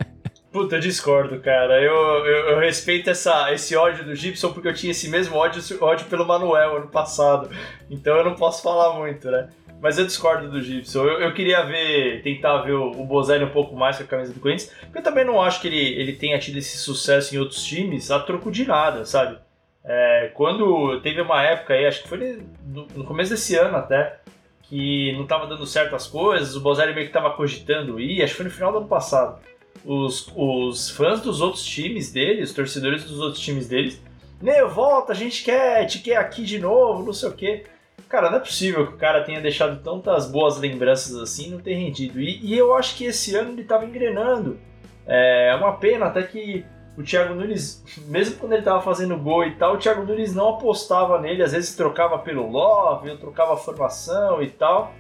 Puta, 0.51 0.77
eu 0.77 0.81
discordo, 0.81 1.39
cara. 1.41 1.81
Eu, 1.81 1.95
eu, 1.95 2.51
eu, 2.51 2.59
respeito 2.59 3.11
essa, 3.11 3.53
esse 3.53 3.77
ódio 3.77 4.05
do 4.05 4.15
Gibson 4.15 4.53
porque 4.53 4.67
eu 4.67 4.75
tinha 4.75 4.91
esse 4.91 5.09
mesmo 5.09 5.37
ódio, 5.37 5.63
ódio 5.81 6.07
pelo 6.07 6.27
Manuel 6.27 6.79
ano 6.79 6.89
passado. 6.89 7.51
Então 7.89 8.17
eu 8.17 8.25
não 8.25 8.35
posso 8.35 8.63
falar 8.63 8.99
muito, 8.99 9.31
né? 9.31 9.49
Mas 9.81 9.99
eu 9.99 10.07
discordo 10.07 10.51
do 10.51 10.63
Gibson. 10.63 11.05
Eu, 11.05 11.21
eu 11.21 11.35
queria 11.35 11.63
ver, 11.63 12.23
tentar 12.23 12.63
ver 12.63 12.73
o, 12.73 13.05
Bozelli 13.05 13.45
um 13.45 13.51
pouco 13.51 13.77
mais 13.77 13.97
com 13.97 14.05
a 14.05 14.07
camisa 14.07 14.33
do 14.33 14.41
Corinthians. 14.41 14.73
Porque 14.81 14.99
eu 14.99 15.03
também 15.03 15.25
não 15.25 15.41
acho 15.41 15.61
que 15.61 15.69
ele, 15.69 16.01
ele 16.01 16.13
tenha 16.15 16.39
tido 16.39 16.59
esse 16.59 16.79
sucesso 16.79 17.35
em 17.35 17.39
outros 17.39 17.63
times 17.63 18.11
a 18.11 18.19
troco 18.19 18.51
de 18.51 18.67
nada, 18.67 19.05
sabe? 19.05 19.39
É, 19.85 20.31
quando 20.35 21.01
teve 21.01 21.21
uma 21.21 21.43
época 21.43 21.75
aí, 21.75 21.87
acho 21.87 22.03
que 22.03 22.09
foi 22.09 22.43
no, 22.67 22.87
no 22.95 23.05
começo 23.05 23.31
desse 23.31 23.55
ano 23.55 23.77
até, 23.77 24.19
que 24.63 25.13
não 25.13 25.23
estava 25.23 25.47
dando 25.47 25.65
certo 25.67 25.95
as 25.95 26.07
coisas, 26.07 26.57
o 26.57 26.61
Bozelli 26.61 26.93
meio 26.93 27.07
que 27.07 27.17
estava 27.17 27.35
cogitando 27.35 28.01
ir, 28.01 28.23
acho 28.23 28.33
que 28.33 28.37
foi 28.39 28.47
no 28.47 28.51
final 28.51 28.73
do 28.73 28.79
ano 28.79 28.89
passado. 28.89 29.39
Os, 29.85 30.33
os 30.35 30.91
fãs 30.91 31.21
dos 31.21 31.41
outros 31.41 31.65
times 31.65 32.11
dele, 32.11 32.43
os 32.43 32.53
torcedores 32.53 33.05
dos 33.05 33.21
outros 33.21 33.41
times 33.41 33.69
deles, 33.69 34.03
Neo, 34.41 34.69
volta, 34.69 35.13
a 35.13 35.15
gente 35.15 35.43
quer, 35.43 35.87
te 35.87 35.99
quer 36.01 36.17
aqui 36.17 36.43
de 36.45 36.59
novo, 36.59 37.05
não 37.05 37.13
sei 37.13 37.29
o 37.29 37.33
quê. 37.33 37.65
Cara, 38.09 38.31
não 38.31 38.39
é 38.39 38.41
possível 38.41 38.87
que 38.87 38.95
o 38.95 38.99
cara 38.99 39.25
tenha 39.25 39.41
deixado 39.41 39.83
tantas 39.83 40.31
boas 40.31 40.59
lembranças 40.59 41.17
assim 41.17 41.51
não 41.51 41.59
ter 41.59 41.75
rendido. 41.75 42.21
E, 42.21 42.39
e, 42.45 42.57
eu 42.57 42.75
acho 42.75 42.97
que 42.97 43.05
esse 43.05 43.35
ano 43.35 43.51
ele 43.51 43.63
estava 43.63 43.85
engrenando. 43.85 44.59
É 45.07 45.55
uma 45.59 45.73
pena 45.77 46.07
até 46.07 46.23
que 46.23 46.65
o 46.97 47.03
Thiago 47.03 47.35
Nunes, 47.35 47.85
mesmo 48.07 48.39
quando 48.39 48.53
ele 48.53 48.61
estava 48.61 48.81
fazendo 48.81 49.17
gol 49.17 49.45
e 49.45 49.55
tal, 49.57 49.75
o 49.75 49.79
Thiago 49.79 50.05
Nunes 50.05 50.35
não 50.35 50.51
apostava 50.51 51.21
nele, 51.21 51.43
às 51.43 51.53
vezes 51.53 51.77
trocava 51.77 52.19
pelo 52.19 52.49
Love, 52.49 53.17
trocava 53.19 53.55
a 53.55 53.57
formação 53.57 54.43
e 54.43 54.49
tal. 54.49 54.93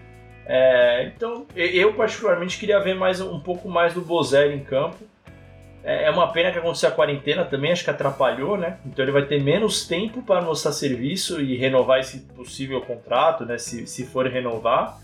É, 0.48 1.10
então, 1.14 1.44
eu 1.56 1.94
particularmente 1.94 2.58
queria 2.58 2.78
ver 2.78 2.94
mais 2.94 3.20
um 3.20 3.40
pouco 3.40 3.68
mais 3.68 3.94
do 3.94 4.00
Bozelli 4.00 4.54
em 4.54 4.64
campo. 4.64 4.96
É, 5.86 6.06
é 6.06 6.10
uma 6.10 6.32
pena 6.32 6.50
que 6.50 6.58
aconteceu 6.58 6.88
a 6.88 6.92
quarentena 6.92 7.44
também, 7.44 7.70
acho 7.70 7.84
que 7.84 7.90
atrapalhou, 7.90 8.58
né? 8.58 8.78
Então 8.84 9.04
ele 9.04 9.12
vai 9.12 9.24
ter 9.24 9.40
menos 9.40 9.86
tempo 9.86 10.20
para 10.20 10.42
mostrar 10.42 10.72
serviço 10.72 11.40
e 11.40 11.56
renovar 11.56 12.00
esse 12.00 12.22
possível 12.34 12.80
contrato, 12.80 13.46
né? 13.46 13.56
Se, 13.56 13.86
se 13.86 14.04
for 14.04 14.26
renovar. 14.26 14.98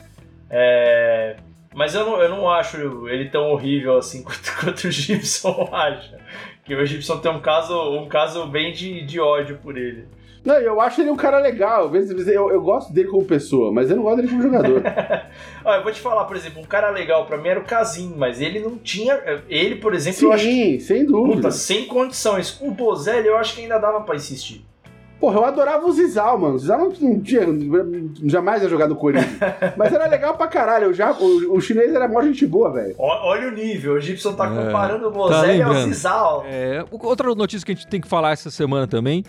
É, 0.51 1.37
mas 1.73 1.95
eu 1.95 2.05
não, 2.05 2.21
eu 2.21 2.29
não 2.29 2.51
acho 2.51 3.09
ele 3.09 3.31
tão 3.31 3.53
horrível 3.53 3.97
assim 3.97 4.23
quanto, 4.25 4.57
quanto 4.61 4.89
o 4.89 4.91
Gibson 4.91 5.69
acha. 5.73 6.19
Que 6.65 6.75
o 6.75 6.85
Gibson 6.85 7.19
tem 7.19 7.31
um 7.31 7.41
caso, 7.41 7.79
um 7.97 8.09
caso 8.09 8.45
bem 8.49 8.73
de, 8.73 9.03
de 9.03 9.21
ódio 9.21 9.59
por 9.59 9.79
ele. 9.79 10.09
Não, 10.45 10.55
eu 10.57 10.81
acho 10.81 11.01
ele 11.01 11.11
um 11.11 11.17
cara 11.17 11.39
legal. 11.39 11.91
Eu, 11.95 12.51
eu 12.51 12.61
gosto 12.61 12.93
dele 12.93 13.09
como 13.09 13.25
pessoa, 13.25 13.73
mas 13.73 13.91
eu 13.91 13.97
não 13.97 14.03
gosto 14.03 14.17
dele 14.17 14.29
como 14.29 14.43
jogador. 14.43 14.83
Olha, 15.65 15.77
eu 15.79 15.83
vou 15.83 15.93
te 15.93 16.01
falar, 16.01 16.25
por 16.25 16.37
exemplo, 16.37 16.61
um 16.61 16.65
cara 16.67 16.91
legal 16.91 17.27
pra 17.27 17.39
mim 17.39 17.49
era 17.49 17.61
o 17.61 17.65
Casim, 17.65 18.15
mas 18.17 18.41
ele 18.41 18.59
não 18.59 18.77
tinha. 18.77 19.43
Ele, 19.49 19.77
por 19.77 19.95
exemplo, 19.95 20.19
Sim, 20.19 20.27
eu 20.27 20.33
acho. 20.33 20.45
Sim, 20.45 20.81
sem 20.81 21.07
dúvida. 21.07 21.37
Puta, 21.37 21.51
sem 21.53 21.87
condições. 21.87 22.61
O 22.61 22.73
Bozelli 22.73 23.29
eu 23.29 23.37
acho 23.37 23.55
que 23.55 23.63
ainda 23.63 23.79
dava 23.79 24.01
pra 24.01 24.17
insistir. 24.17 24.65
Porra, 25.21 25.39
eu 25.39 25.45
adorava 25.45 25.87
o 25.87 25.93
Zizal, 25.93 26.37
mano. 26.37 26.57
O 26.57 26.59
Zizal 26.59 26.79
não, 26.81 26.93
não 27.01 27.21
tinha. 27.21 27.43
Jamais 28.25 28.61
ia 28.61 28.69
jogar 28.69 28.89
no 28.89 28.97
Corinthians. 28.97 29.39
Mas 29.79 29.93
era 29.93 30.09
legal 30.09 30.37
pra 30.37 30.49
caralho. 30.49 30.87
Eu 30.87 30.93
já, 30.93 31.13
o, 31.13 31.55
o 31.55 31.61
chinês 31.61 31.95
era 31.95 32.09
mó 32.09 32.21
gente 32.23 32.45
boa, 32.45 32.73
velho. 32.73 32.97
Olha 32.99 33.47
o 33.47 33.53
nível. 33.53 33.95
O 33.95 34.01
Gibson 34.01 34.33
tá 34.33 34.47
é, 34.47 34.49
comparando 34.49 35.07
o 35.07 35.11
Bozelli 35.13 35.61
tá 35.61 35.67
ao 35.67 35.75
Zizal. 35.75 36.45
É, 36.49 36.85
outra 36.91 37.33
notícia 37.37 37.65
que 37.65 37.71
a 37.71 37.75
gente 37.77 37.87
tem 37.87 38.01
que 38.01 38.09
falar 38.09 38.33
essa 38.33 38.51
semana 38.51 38.89
também 38.89 39.25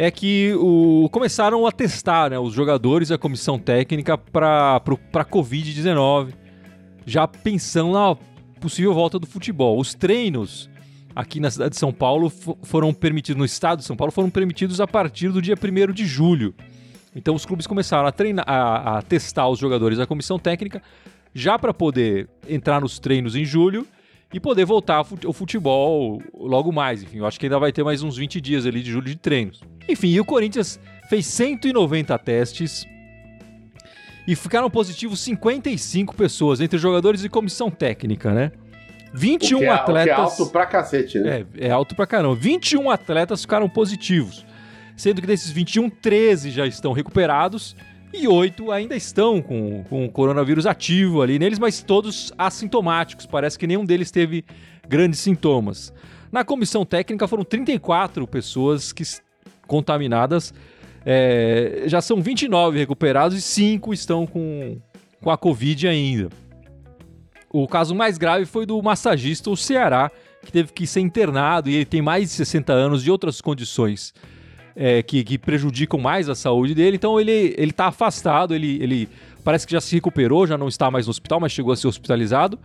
é 0.00 0.12
que 0.12 0.54
o, 0.54 1.08
começaram 1.10 1.66
a 1.66 1.72
testar 1.72 2.30
né, 2.30 2.38
os 2.38 2.54
jogadores 2.54 3.10
e 3.10 3.14
a 3.14 3.18
comissão 3.18 3.58
técnica 3.58 4.16
para 4.16 4.76
a 4.76 5.24
Covid-19, 5.24 6.34
já 7.04 7.26
pensando 7.26 7.90
na 7.90 8.16
possível 8.60 8.94
volta 8.94 9.18
do 9.18 9.26
futebol. 9.26 9.76
Os 9.76 9.94
treinos 9.94 10.70
aqui 11.16 11.40
na 11.40 11.50
cidade 11.50 11.70
de 11.70 11.78
São 11.78 11.92
Paulo 11.92 12.30
foram 12.62 12.94
permitidos, 12.94 13.36
no 13.36 13.44
estado 13.44 13.80
de 13.80 13.84
São 13.84 13.96
Paulo, 13.96 14.12
foram 14.12 14.30
permitidos 14.30 14.80
a 14.80 14.86
partir 14.86 15.30
do 15.30 15.42
dia 15.42 15.56
1 15.56 15.92
de 15.92 16.06
julho. 16.06 16.54
Então 17.12 17.34
os 17.34 17.44
clubes 17.44 17.66
começaram 17.66 18.06
a, 18.06 18.12
treinar, 18.12 18.44
a, 18.48 18.98
a 18.98 19.02
testar 19.02 19.48
os 19.48 19.58
jogadores 19.58 19.98
da 19.98 20.06
comissão 20.06 20.38
técnica 20.38 20.80
já 21.34 21.58
para 21.58 21.74
poder 21.74 22.28
entrar 22.48 22.80
nos 22.80 23.00
treinos 23.00 23.34
em 23.34 23.44
julho 23.44 23.84
e 24.32 24.38
poder 24.38 24.64
voltar 24.64 24.96
ao 24.96 25.32
futebol 25.32 26.22
logo 26.34 26.70
mais. 26.70 27.02
Enfim, 27.02 27.18
eu 27.18 27.26
acho 27.26 27.38
que 27.38 27.46
ainda 27.46 27.58
vai 27.58 27.72
ter 27.72 27.82
mais 27.82 28.02
uns 28.02 28.16
20 28.16 28.40
dias 28.40 28.66
ali 28.66 28.82
de 28.82 28.90
julho 28.90 29.06
de 29.06 29.16
treinos. 29.16 29.62
Enfim, 29.88 30.08
e 30.08 30.20
o 30.20 30.24
Corinthians 30.24 30.78
fez 31.08 31.26
190 31.26 32.18
testes 32.18 32.86
e 34.26 34.36
ficaram 34.36 34.68
positivos 34.68 35.20
55 35.20 36.14
pessoas, 36.14 36.60
entre 36.60 36.78
jogadores 36.78 37.24
e 37.24 37.28
comissão 37.30 37.70
técnica, 37.70 38.32
né? 38.34 38.52
21 39.14 39.56
o 39.56 39.60
que 39.60 39.64
é, 39.64 39.68
atletas. 39.70 40.18
O 40.18 40.20
é 40.20 40.22
alto 40.22 40.46
pra 40.52 40.66
cacete, 40.66 41.18
né? 41.18 41.46
É, 41.56 41.68
é 41.68 41.70
alto 41.70 41.96
pra 41.96 42.06
caramba. 42.06 42.34
21 42.34 42.90
atletas 42.90 43.40
ficaram 43.40 43.66
positivos. 43.66 44.44
Sendo 44.94 45.22
que 45.22 45.26
desses 45.26 45.50
21, 45.50 45.88
13 45.88 46.50
já 46.50 46.66
estão 46.66 46.92
recuperados 46.92 47.74
e 48.12 48.26
8 48.26 48.72
ainda 48.72 48.96
estão 48.96 49.42
com, 49.42 49.84
com 49.84 50.06
o 50.06 50.10
coronavírus 50.10 50.66
ativo 50.66 51.20
ali 51.20 51.38
neles, 51.38 51.58
mas 51.58 51.82
todos 51.82 52.32
assintomáticos. 52.38 53.26
Parece 53.26 53.58
que 53.58 53.66
nenhum 53.66 53.84
deles 53.84 54.10
teve 54.10 54.44
grandes 54.88 55.20
sintomas. 55.20 55.92
Na 56.32 56.44
comissão 56.44 56.84
técnica 56.84 57.28
foram 57.28 57.44
34 57.44 58.26
pessoas 58.26 58.92
que 58.92 59.02
contaminadas. 59.66 60.52
É, 61.04 61.84
já 61.86 62.00
são 62.00 62.20
29 62.20 62.78
recuperados 62.78 63.36
e 63.36 63.42
5 63.42 63.92
estão 63.92 64.26
com, 64.26 64.78
com 65.22 65.30
a 65.30 65.36
Covid 65.36 65.86
ainda. 65.86 66.28
O 67.50 67.66
caso 67.66 67.94
mais 67.94 68.18
grave 68.18 68.44
foi 68.44 68.66
do 68.66 68.82
massagista, 68.82 69.48
o 69.48 69.56
Ceará, 69.56 70.10
que 70.44 70.52
teve 70.52 70.72
que 70.72 70.86
ser 70.86 71.00
internado 71.00 71.70
e 71.70 71.74
ele 71.74 71.86
tem 71.86 72.02
mais 72.02 72.24
de 72.24 72.28
60 72.30 72.72
anos 72.72 73.02
de 73.02 73.10
outras 73.10 73.40
condições 73.40 74.12
é, 74.78 75.02
que, 75.02 75.24
que, 75.24 75.36
prejudicam 75.36 75.98
mais 75.98 76.28
a 76.28 76.36
saúde 76.36 76.72
dele. 76.72 76.96
Então 76.96 77.20
ele 77.20 77.52
ele 77.58 77.72
está 77.72 77.86
afastado, 77.86 78.54
ele, 78.54 78.80
ele 78.80 79.08
parece 79.42 79.66
que 79.66 79.72
já 79.72 79.80
se 79.80 79.92
recuperou, 79.96 80.46
já 80.46 80.56
não 80.56 80.68
está 80.68 80.88
mais 80.88 81.06
no 81.06 81.10
hospital, 81.10 81.40
mas 81.40 81.50
chegou 81.50 81.72
a 81.72 81.76
ser 81.76 81.88
hospitalizado. 81.88 82.56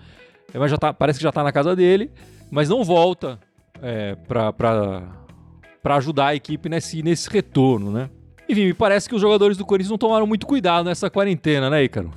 É, 0.54 0.60
mas 0.60 0.70
já 0.70 0.78
tá, 0.78 0.94
parece 0.94 1.18
que 1.18 1.24
já 1.24 1.30
está 1.30 1.44
na 1.44 1.52
casa 1.52 1.76
dele, 1.76 2.12
mas 2.52 2.70
não 2.70 2.84
volta 2.84 3.40
é, 3.82 4.16
para 4.28 5.96
ajudar 5.98 6.28
a 6.28 6.36
equipe 6.36 6.70
nesse, 6.70 7.02
nesse 7.02 7.28
retorno, 7.30 7.92
né? 7.92 8.10
Enfim, 8.48 8.66
me 8.66 8.74
parece 8.74 9.10
que 9.10 9.16
os 9.16 9.22
jogadores 9.22 9.58
do 9.58 9.66
Corinthians 9.66 9.90
não 9.90 9.98
tomaram 9.98 10.28
muito 10.28 10.46
cuidado 10.46 10.86
nessa 10.86 11.10
quarentena, 11.10 11.70
né, 11.70 11.84
Ícaro? 11.84 12.12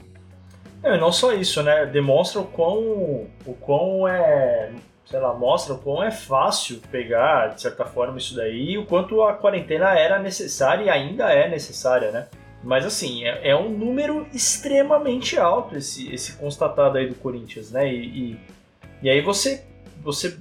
Não, 0.82 1.00
não 1.00 1.12
só 1.12 1.32
isso, 1.32 1.62
né? 1.62 1.86
Demonstra 1.86 2.40
o 2.40 2.44
quão, 2.44 3.26
o 3.46 3.54
quão 3.58 4.06
é, 4.06 4.72
sei 5.06 5.20
lá, 5.20 5.32
mostra 5.32 5.74
o 5.74 5.78
quão 5.78 6.02
é 6.02 6.10
fácil 6.10 6.80
pegar, 6.90 7.54
de 7.54 7.62
certa 7.62 7.84
forma, 7.84 8.18
isso 8.18 8.34
daí 8.34 8.72
e 8.72 8.78
o 8.78 8.84
quanto 8.84 9.22
a 9.22 9.34
quarentena 9.34 9.96
era 9.96 10.18
necessária 10.18 10.84
e 10.84 10.90
ainda 10.90 11.32
é 11.32 11.48
necessária, 11.48 12.10
né? 12.10 12.26
Mas 12.62 12.84
assim, 12.84 13.24
é, 13.24 13.50
é 13.50 13.56
um 13.56 13.70
número 13.70 14.26
extremamente 14.34 15.38
alto 15.38 15.76
esse, 15.76 16.12
esse 16.12 16.32
constatado 16.32 16.98
aí 16.98 17.08
do 17.08 17.14
Corinthians, 17.14 17.70
né? 17.70 17.92
E, 17.92 18.32
e, 18.32 18.40
e 19.02 19.08
aí 19.08 19.20
você, 19.20 19.64
você, 20.02 20.36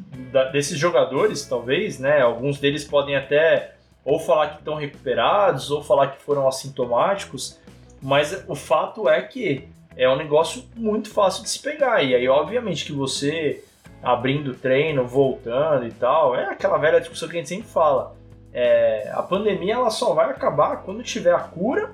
desses 0.51 0.79
jogadores, 0.79 1.45
talvez, 1.45 1.99
né? 1.99 2.21
Alguns 2.21 2.59
deles 2.59 2.83
podem 2.83 3.15
até 3.15 3.75
ou 4.03 4.19
falar 4.19 4.49
que 4.49 4.59
estão 4.59 4.75
recuperados 4.75 5.69
ou 5.69 5.83
falar 5.83 6.07
que 6.07 6.21
foram 6.23 6.47
assintomáticos, 6.47 7.59
mas 8.01 8.43
o 8.47 8.55
fato 8.55 9.07
é 9.07 9.21
que 9.21 9.67
é 9.95 10.09
um 10.09 10.15
negócio 10.15 10.63
muito 10.75 11.09
fácil 11.09 11.43
de 11.43 11.49
se 11.49 11.59
pegar. 11.59 12.03
E 12.03 12.15
aí, 12.15 12.27
obviamente, 12.27 12.85
que 12.85 12.91
você 12.91 13.63
abrindo 14.05 14.53
treino, 14.53 15.07
voltando 15.07 15.87
e 15.87 15.91
tal, 15.91 16.35
é 16.35 16.45
aquela 16.45 16.77
velha 16.77 16.99
discussão 16.99 17.27
que 17.27 17.35
a 17.35 17.39
gente 17.39 17.49
sempre 17.49 17.67
fala. 17.67 18.15
É, 18.53 19.09
a 19.11 19.23
pandemia 19.23 19.73
ela 19.73 19.89
só 19.89 20.13
vai 20.13 20.29
acabar 20.29 20.83
quando 20.83 21.01
tiver 21.01 21.33
a 21.33 21.39
cura 21.39 21.91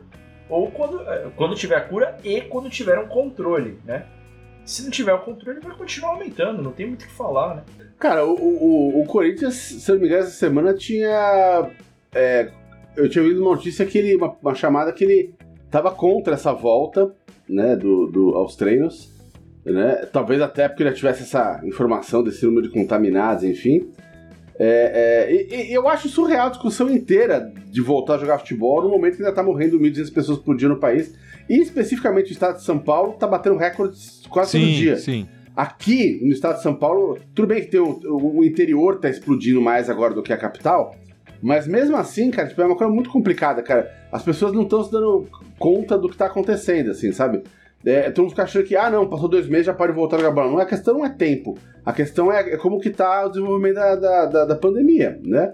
ou 0.49 0.69
quando, 0.69 1.01
é, 1.09 1.31
quando 1.37 1.55
tiver 1.55 1.77
a 1.77 1.81
cura 1.81 2.17
e 2.21 2.41
quando 2.41 2.69
tiver 2.69 2.99
um 2.99 3.07
controle, 3.07 3.79
né? 3.85 4.05
Se 4.65 4.83
não 4.83 4.91
tiver 4.91 5.13
o 5.13 5.19
controle, 5.19 5.61
vai 5.61 5.75
continuar 5.75 6.11
aumentando, 6.11 6.61
não 6.61 6.73
tem 6.73 6.85
muito 6.85 7.03
o 7.03 7.07
que 7.07 7.13
falar, 7.13 7.55
né? 7.55 7.63
Cara, 7.97 8.25
o, 8.25 8.33
o, 8.33 9.01
o 9.01 9.05
Corinthians, 9.05 9.55
se 9.55 9.91
não 9.91 9.99
me 9.99 10.07
engano, 10.07 10.23
essa 10.23 10.31
semana 10.31 10.73
tinha. 10.73 11.71
É, 12.13 12.51
eu 12.95 13.09
tinha 13.09 13.23
ouvido 13.23 13.41
uma 13.41 13.55
notícia 13.55 13.85
que 13.85 13.97
ele. 13.97 14.15
Uma, 14.15 14.35
uma 14.41 14.53
chamada 14.53 14.91
que 14.91 15.03
ele 15.03 15.33
estava 15.65 15.91
contra 15.91 16.33
essa 16.33 16.51
volta 16.51 17.15
né, 17.47 17.75
do, 17.75 18.07
do, 18.07 18.35
aos 18.35 18.55
treinos. 18.55 19.10
Né? 19.65 20.07
Talvez 20.11 20.41
até 20.41 20.67
porque 20.67 20.83
ele 20.83 20.91
tivesse 20.91 21.23
essa 21.23 21.61
informação 21.63 22.23
desse 22.23 22.45
número 22.45 22.67
de 22.67 22.73
contaminados, 22.73 23.43
enfim. 23.43 23.87
É, 24.63 25.27
é, 25.27 25.33
e, 25.33 25.71
e, 25.71 25.73
eu 25.73 25.87
acho 25.87 26.07
surreal 26.07 26.47
a 26.47 26.49
discussão 26.49 26.89
inteira 26.89 27.51
de 27.65 27.81
voltar 27.81 28.15
a 28.15 28.17
jogar 28.19 28.37
futebol 28.39 28.83
no 28.83 28.89
momento 28.89 29.15
que 29.15 29.23
ainda 29.23 29.31
está 29.31 29.41
morrendo 29.41 29.79
1.200 29.79 30.13
pessoas 30.13 30.37
por 30.37 30.55
dia 30.55 30.69
no 30.69 30.79
país. 30.79 31.13
E 31.49 31.59
especificamente 31.59 32.29
o 32.29 32.33
estado 32.33 32.57
de 32.57 32.63
São 32.63 32.77
Paulo 32.77 33.13
está 33.13 33.25
batendo 33.25 33.57
recordes 33.57 34.21
quase 34.29 34.51
sim, 34.51 34.59
todo 34.59 34.75
dia. 34.75 34.97
Sim. 34.97 35.27
Aqui 35.55 36.19
no 36.23 36.31
estado 36.31 36.57
de 36.57 36.63
São 36.63 36.75
Paulo, 36.75 37.17
tudo 37.33 37.47
bem 37.47 37.61
que 37.61 37.67
tem 37.67 37.79
o, 37.79 37.99
o 38.07 38.43
interior 38.43 38.95
está 38.95 39.09
explodindo 39.09 39.61
mais 39.61 39.89
agora 39.89 40.13
do 40.13 40.23
que 40.23 40.31
a 40.31 40.37
capital, 40.37 40.95
mas 41.41 41.67
mesmo 41.67 41.97
assim, 41.97 42.29
cara, 42.29 42.47
tipo, 42.47 42.61
é 42.61 42.65
uma 42.65 42.77
coisa 42.77 42.93
muito 42.93 43.09
complicada, 43.09 43.63
cara. 43.63 43.91
As 44.11 44.21
pessoas 44.23 44.53
não 44.53 44.63
estão 44.63 44.83
se 44.83 44.91
dando 44.91 45.27
conta 45.57 45.97
do 45.97 46.07
que 46.07 46.15
está 46.15 46.27
acontecendo, 46.27 46.91
assim, 46.91 47.11
sabe? 47.11 47.41
É, 47.85 48.11
todo 48.11 48.23
mundo 48.23 48.31
fica 48.31 48.43
achando 48.43 48.65
que, 48.65 48.75
ah, 48.75 48.89
não, 48.89 49.07
passou 49.07 49.27
dois 49.27 49.47
meses, 49.47 49.65
já 49.65 49.73
pode 49.73 49.91
voltar 49.93 50.23
a 50.23 50.31
bola. 50.31 50.51
Não, 50.51 50.59
a 50.59 50.65
questão 50.65 50.93
não 50.93 51.05
é 51.05 51.09
tempo. 51.09 51.57
A 51.85 51.91
questão 51.91 52.31
é, 52.31 52.53
é 52.53 52.57
como 52.57 52.79
que 52.79 52.89
tá 52.89 53.25
o 53.25 53.29
desenvolvimento 53.29 53.75
da, 53.75 53.95
da, 53.95 54.25
da, 54.25 54.45
da 54.45 54.55
pandemia, 54.55 55.19
né? 55.23 55.53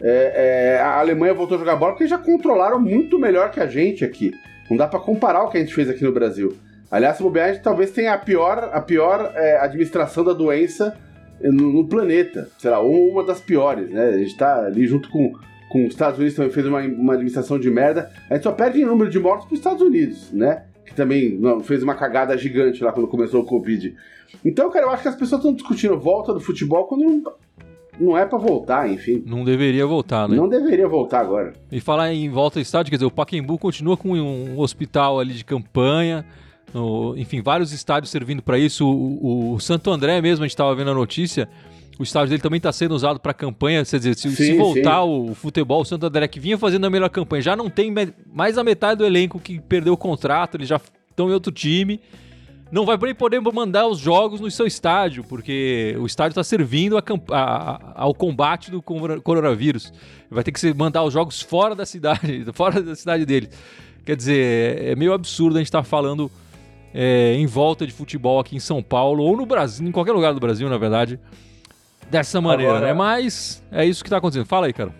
É, 0.00 0.76
é, 0.76 0.80
a 0.80 0.98
Alemanha 0.98 1.34
voltou 1.34 1.56
a 1.56 1.58
jogar 1.58 1.76
bola 1.76 1.92
porque 1.92 2.06
já 2.06 2.18
controlaram 2.18 2.80
muito 2.80 3.18
melhor 3.18 3.50
que 3.50 3.60
a 3.60 3.66
gente 3.66 4.04
aqui. 4.04 4.32
Não 4.70 4.76
dá 4.76 4.86
para 4.86 5.00
comparar 5.00 5.42
o 5.42 5.50
que 5.50 5.56
a 5.56 5.60
gente 5.60 5.74
fez 5.74 5.88
aqui 5.88 6.04
no 6.04 6.12
Brasil. 6.12 6.56
Aliás, 6.90 7.16
se 7.16 7.22
bobear, 7.22 7.48
a 7.48 7.52
gente 7.52 7.62
talvez 7.62 7.90
tenha 7.90 8.14
a 8.14 8.18
pior, 8.18 8.70
a 8.72 8.80
pior 8.80 9.32
é, 9.34 9.58
administração 9.58 10.24
da 10.24 10.32
doença 10.32 10.96
no, 11.40 11.72
no, 11.72 11.86
planeta. 11.86 12.48
Será 12.58 12.80
uma 12.80 13.24
das 13.24 13.40
piores, 13.40 13.90
né? 13.90 14.08
A 14.08 14.18
gente 14.18 14.36
tá 14.36 14.66
ali 14.66 14.86
junto 14.86 15.10
com, 15.10 15.32
com 15.70 15.84
os 15.84 15.92
Estados 15.92 16.18
Unidos 16.18 16.36
também 16.36 16.50
fez 16.50 16.66
uma, 16.66 16.80
uma 16.80 17.14
administração 17.14 17.58
de 17.58 17.70
merda. 17.70 18.10
A 18.30 18.34
gente 18.34 18.44
só 18.44 18.52
perde 18.52 18.80
em 18.80 18.84
número 18.84 19.10
de 19.10 19.18
mortos 19.18 19.46
para 19.46 19.54
os 19.54 19.60
Estados 19.60 19.82
Unidos, 19.82 20.32
né? 20.32 20.64
Que 20.88 20.94
também 20.94 21.36
não, 21.38 21.60
fez 21.60 21.82
uma 21.82 21.94
cagada 21.94 22.36
gigante 22.36 22.82
lá 22.82 22.92
quando 22.92 23.06
começou 23.06 23.42
o 23.42 23.44
Covid. 23.44 23.94
Então, 24.44 24.70
cara, 24.70 24.86
eu 24.86 24.90
acho 24.90 25.02
que 25.02 25.08
as 25.08 25.14
pessoas 25.14 25.40
estão 25.40 25.54
discutindo 25.54 25.98
volta 25.98 26.32
do 26.32 26.40
futebol 26.40 26.84
quando 26.86 27.04
não, 27.04 27.32
não 28.00 28.18
é 28.18 28.24
para 28.24 28.38
voltar, 28.38 28.90
enfim. 28.90 29.22
Não 29.26 29.44
deveria 29.44 29.86
voltar, 29.86 30.28
né? 30.28 30.36
Não 30.36 30.48
deveria 30.48 30.88
voltar 30.88 31.20
agora. 31.20 31.52
E 31.70 31.80
falar 31.80 32.12
em 32.12 32.28
volta 32.30 32.58
ao 32.58 32.62
estádio, 32.62 32.90
quer 32.90 32.96
dizer, 32.96 33.06
o 33.06 33.10
Pacaembu 33.10 33.58
continua 33.58 33.96
com 33.96 34.14
um 34.14 34.58
hospital 34.58 35.20
ali 35.20 35.34
de 35.34 35.44
campanha. 35.44 36.24
No, 36.72 37.16
enfim, 37.16 37.40
vários 37.40 37.72
estádios 37.72 38.10
servindo 38.10 38.42
para 38.42 38.58
isso. 38.58 38.86
O, 38.86 39.54
o, 39.54 39.60
Santo 39.60 39.90
André 39.90 40.20
mesmo, 40.20 40.44
a 40.44 40.46
gente 40.46 40.54
estava 40.54 40.74
vendo 40.74 40.90
a 40.90 40.94
notícia, 40.94 41.48
o 41.98 42.04
estádio 42.04 42.30
dele 42.30 42.42
também 42.42 42.58
está 42.58 42.70
sendo 42.70 42.94
usado 42.94 43.18
para 43.18 43.34
campanha. 43.34 43.84
Quer 43.84 43.96
dizer, 43.96 44.14
se, 44.14 44.30
sim, 44.30 44.36
se 44.36 44.56
voltar 44.56 45.02
sim. 45.02 45.30
o 45.30 45.34
futebol, 45.34 45.82
o 45.82 45.84
Santo 45.84 46.06
André 46.06 46.28
que 46.28 46.38
vinha 46.38 46.56
fazendo 46.56 46.86
a 46.86 46.90
melhor 46.90 47.10
campanha, 47.10 47.42
já 47.42 47.56
não 47.56 47.68
tem 47.68 47.92
mais 48.32 48.56
a 48.56 48.62
metade 48.62 48.98
do 48.98 49.04
elenco 49.04 49.40
que 49.40 49.60
perdeu 49.60 49.94
o 49.94 49.96
contrato, 49.96 50.56
eles 50.56 50.68
já 50.68 50.80
estão 51.10 51.28
em 51.28 51.32
outro 51.32 51.50
time. 51.50 52.00
Não 52.70 52.84
vai 52.84 52.98
poder 53.14 53.40
mandar 53.40 53.88
os 53.88 53.98
jogos 53.98 54.40
no 54.40 54.50
seu 54.50 54.66
estádio, 54.66 55.24
porque 55.24 55.96
o 55.98 56.04
estádio 56.04 56.32
está 56.32 56.44
servindo 56.44 56.98
a, 56.98 57.02
a, 57.32 58.02
ao 58.02 58.14
combate 58.14 58.70
do 58.70 58.82
coronavírus. 58.82 59.92
Vai 60.30 60.44
ter 60.44 60.52
que 60.52 60.74
mandar 60.74 61.02
os 61.02 61.14
jogos 61.14 61.40
fora 61.40 61.74
da 61.74 61.86
cidade, 61.86 62.44
fora 62.52 62.82
da 62.82 62.94
cidade 62.94 63.24
dele. 63.24 63.48
Quer 64.04 64.16
dizer, 64.16 64.82
é 64.84 64.94
meio 64.94 65.14
absurdo 65.14 65.56
a 65.56 65.60
gente 65.60 65.68
estar 65.68 65.78
tá 65.78 65.84
falando 65.84 66.30
é, 66.92 67.34
em 67.34 67.46
volta 67.46 67.86
de 67.86 67.92
futebol 67.92 68.38
aqui 68.38 68.54
em 68.54 68.60
São 68.60 68.82
Paulo, 68.82 69.24
ou 69.24 69.34
no 69.34 69.46
Brasil, 69.46 69.88
em 69.88 69.90
qualquer 69.90 70.12
lugar 70.12 70.34
do 70.34 70.40
Brasil, 70.40 70.68
na 70.68 70.78
verdade 70.78 71.18
dessa 72.10 72.40
maneira, 72.40 72.72
Agora, 72.72 72.86
né? 72.86 72.92
Mas 72.92 73.64
é 73.70 73.84
isso 73.84 74.02
que 74.02 74.10
tá 74.10 74.18
acontecendo. 74.18 74.46
Fala 74.46 74.66
aí, 74.66 74.72
cara. 74.72 74.92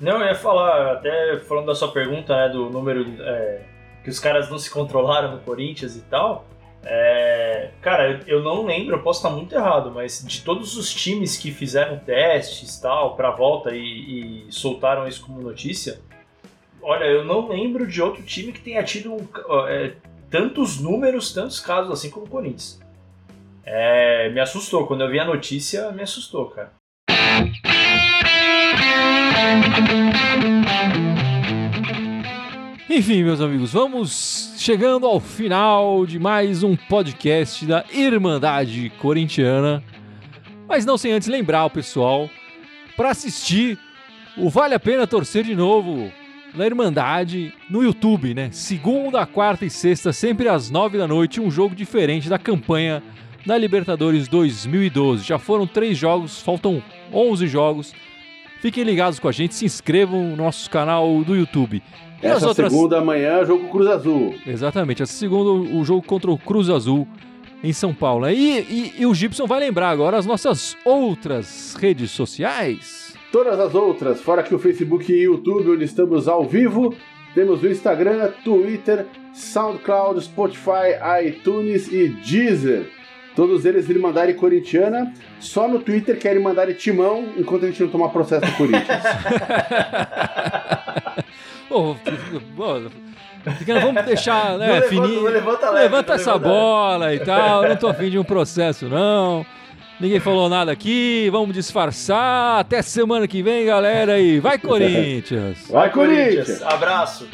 Não, 0.00 0.18
eu 0.20 0.26
ia 0.26 0.34
falar, 0.34 0.94
até 0.94 1.38
falando 1.40 1.66
da 1.66 1.74
sua 1.74 1.92
pergunta, 1.92 2.36
né, 2.36 2.48
do 2.48 2.68
número 2.68 3.06
é, 3.20 3.60
que 4.02 4.10
os 4.10 4.18
caras 4.18 4.50
não 4.50 4.58
se 4.58 4.68
controlaram 4.68 5.30
no 5.32 5.38
Corinthians 5.40 5.96
e 5.96 6.00
tal. 6.02 6.44
É, 6.84 7.70
cara, 7.80 8.20
eu 8.26 8.42
não 8.42 8.64
lembro, 8.64 8.96
eu 8.96 9.02
posso 9.02 9.20
estar 9.20 9.30
muito 9.30 9.54
errado, 9.54 9.92
mas 9.92 10.24
de 10.26 10.42
todos 10.42 10.76
os 10.76 10.92
times 10.92 11.36
que 11.36 11.52
fizeram 11.52 11.98
testes 11.98 12.80
tal 12.80 13.14
para 13.14 13.30
volta 13.30 13.70
e, 13.72 14.46
e, 14.48 14.52
soltaram 14.52 15.06
isso 15.06 15.24
como 15.24 15.40
notícia, 15.40 16.00
olha, 16.82 17.04
eu 17.04 17.24
não 17.24 17.48
lembro 17.48 17.86
de 17.86 18.02
outro 18.02 18.24
time 18.24 18.52
que 18.52 18.60
tenha 18.60 18.82
tido 18.82 19.12
um, 19.12 19.28
é, 19.68 19.92
tantos 20.28 20.80
números, 20.80 21.32
tantos 21.32 21.60
casos 21.60 21.92
assim 21.92 22.10
como 22.10 22.26
o 22.26 22.28
Corinthians. 22.28 22.81
É, 23.64 24.28
me 24.30 24.40
assustou. 24.40 24.86
Quando 24.86 25.02
eu 25.02 25.10
vi 25.10 25.18
a 25.18 25.24
notícia, 25.24 25.90
me 25.92 26.02
assustou, 26.02 26.46
cara. 26.46 26.72
Enfim, 32.90 33.22
meus 33.22 33.40
amigos, 33.40 33.72
vamos 33.72 34.54
chegando 34.58 35.06
ao 35.06 35.18
final 35.18 36.04
de 36.04 36.18
mais 36.18 36.62
um 36.62 36.76
podcast 36.76 37.64
da 37.64 37.84
Irmandade 37.92 38.90
Corintiana. 38.98 39.82
Mas 40.68 40.84
não 40.84 40.98
sem 40.98 41.12
antes 41.12 41.28
lembrar 41.28 41.64
o 41.64 41.70
pessoal 41.70 42.28
para 42.96 43.10
assistir 43.10 43.78
o 44.36 44.50
Vale 44.50 44.74
a 44.74 44.80
Pena 44.80 45.06
Torcer 45.06 45.44
de 45.44 45.54
Novo 45.54 46.12
na 46.54 46.66
Irmandade 46.66 47.54
no 47.70 47.82
YouTube, 47.82 48.34
né? 48.34 48.50
Segunda, 48.52 49.24
quarta 49.24 49.64
e 49.64 49.70
sexta, 49.70 50.12
sempre 50.12 50.48
às 50.48 50.70
nove 50.70 50.98
da 50.98 51.08
noite, 51.08 51.40
um 51.40 51.50
jogo 51.50 51.74
diferente 51.74 52.28
da 52.28 52.38
campanha 52.38 53.02
na 53.46 53.56
Libertadores 53.56 54.28
2012. 54.28 55.24
Já 55.24 55.38
foram 55.38 55.66
três 55.66 55.96
jogos, 55.98 56.40
faltam 56.40 56.82
11 57.12 57.46
jogos. 57.46 57.94
Fiquem 58.60 58.84
ligados 58.84 59.18
com 59.18 59.28
a 59.28 59.32
gente, 59.32 59.54
se 59.54 59.64
inscrevam 59.64 60.22
no 60.22 60.36
nosso 60.36 60.70
canal 60.70 61.24
do 61.24 61.34
YouTube. 61.34 61.82
E 62.22 62.26
Essa 62.26 62.46
outras... 62.46 62.72
segunda 62.72 63.00
manhã, 63.00 63.44
jogo 63.44 63.68
Cruz 63.68 63.88
Azul. 63.88 64.34
Exatamente, 64.46 65.02
essa 65.02 65.12
segunda, 65.12 65.50
o 65.50 65.84
jogo 65.84 66.02
contra 66.02 66.30
o 66.30 66.38
Cruz 66.38 66.70
Azul 66.70 67.08
em 67.64 67.72
São 67.72 67.92
Paulo. 67.92 68.28
E, 68.30 68.60
e, 68.60 68.94
e 68.98 69.06
o 69.06 69.12
Gibson 69.12 69.46
vai 69.46 69.58
lembrar 69.58 69.90
agora 69.90 70.16
as 70.16 70.26
nossas 70.26 70.76
outras 70.84 71.74
redes 71.74 72.12
sociais. 72.12 73.14
Todas 73.32 73.58
as 73.58 73.74
outras, 73.74 74.20
fora 74.20 74.42
que 74.42 74.54
o 74.54 74.58
Facebook 74.58 75.10
e 75.10 75.22
YouTube, 75.22 75.70
onde 75.70 75.84
estamos 75.84 76.28
ao 76.28 76.44
vivo, 76.44 76.94
temos 77.34 77.62
o 77.62 77.68
Instagram, 77.68 78.30
Twitter, 78.44 79.06
SoundCloud, 79.32 80.22
Spotify, 80.22 80.98
iTunes 81.26 81.90
e 81.90 82.08
Deezer. 82.08 83.01
Todos 83.34 83.64
eles 83.64 83.88
irem 83.88 84.00
mandarem 84.02 84.34
corintiana. 84.34 85.12
Só 85.40 85.66
no 85.66 85.78
Twitter 85.78 86.18
querem 86.18 86.42
mandarem 86.42 86.74
timão 86.74 87.28
enquanto 87.36 87.64
a 87.64 87.68
gente 87.68 87.82
não 87.82 87.88
tomar 87.88 88.08
processo 88.10 88.44
do 88.44 88.52
Corinthians. 88.52 89.02
Vamos 93.80 94.04
deixar, 94.04 94.58
né, 94.58 94.80
Não 94.80 94.88
fininho. 94.88 95.22
não 95.22 95.30
levanta 95.30 95.70
leve, 95.70 95.82
levanta 95.84 96.14
essa 96.14 96.32
levanta 96.34 96.48
bola 96.48 97.14
e 97.14 97.18
tal. 97.20 97.62
Não 97.68 97.76
tô 97.76 97.88
afim 97.88 98.10
de 98.10 98.18
um 98.18 98.24
processo, 98.24 98.88
não. 98.88 99.44
Ninguém 99.98 100.20
falou 100.20 100.48
nada 100.48 100.70
aqui. 100.72 101.28
Vamos 101.30 101.54
disfarçar. 101.54 102.60
Até 102.60 102.82
semana 102.82 103.26
que 103.26 103.42
vem, 103.42 103.66
galera. 103.66 104.18
E 104.20 104.38
vai, 104.40 104.58
Corinthians! 104.60 105.66
Vai, 105.70 105.90
Corinthians! 105.90 106.62
Abraço. 106.62 107.26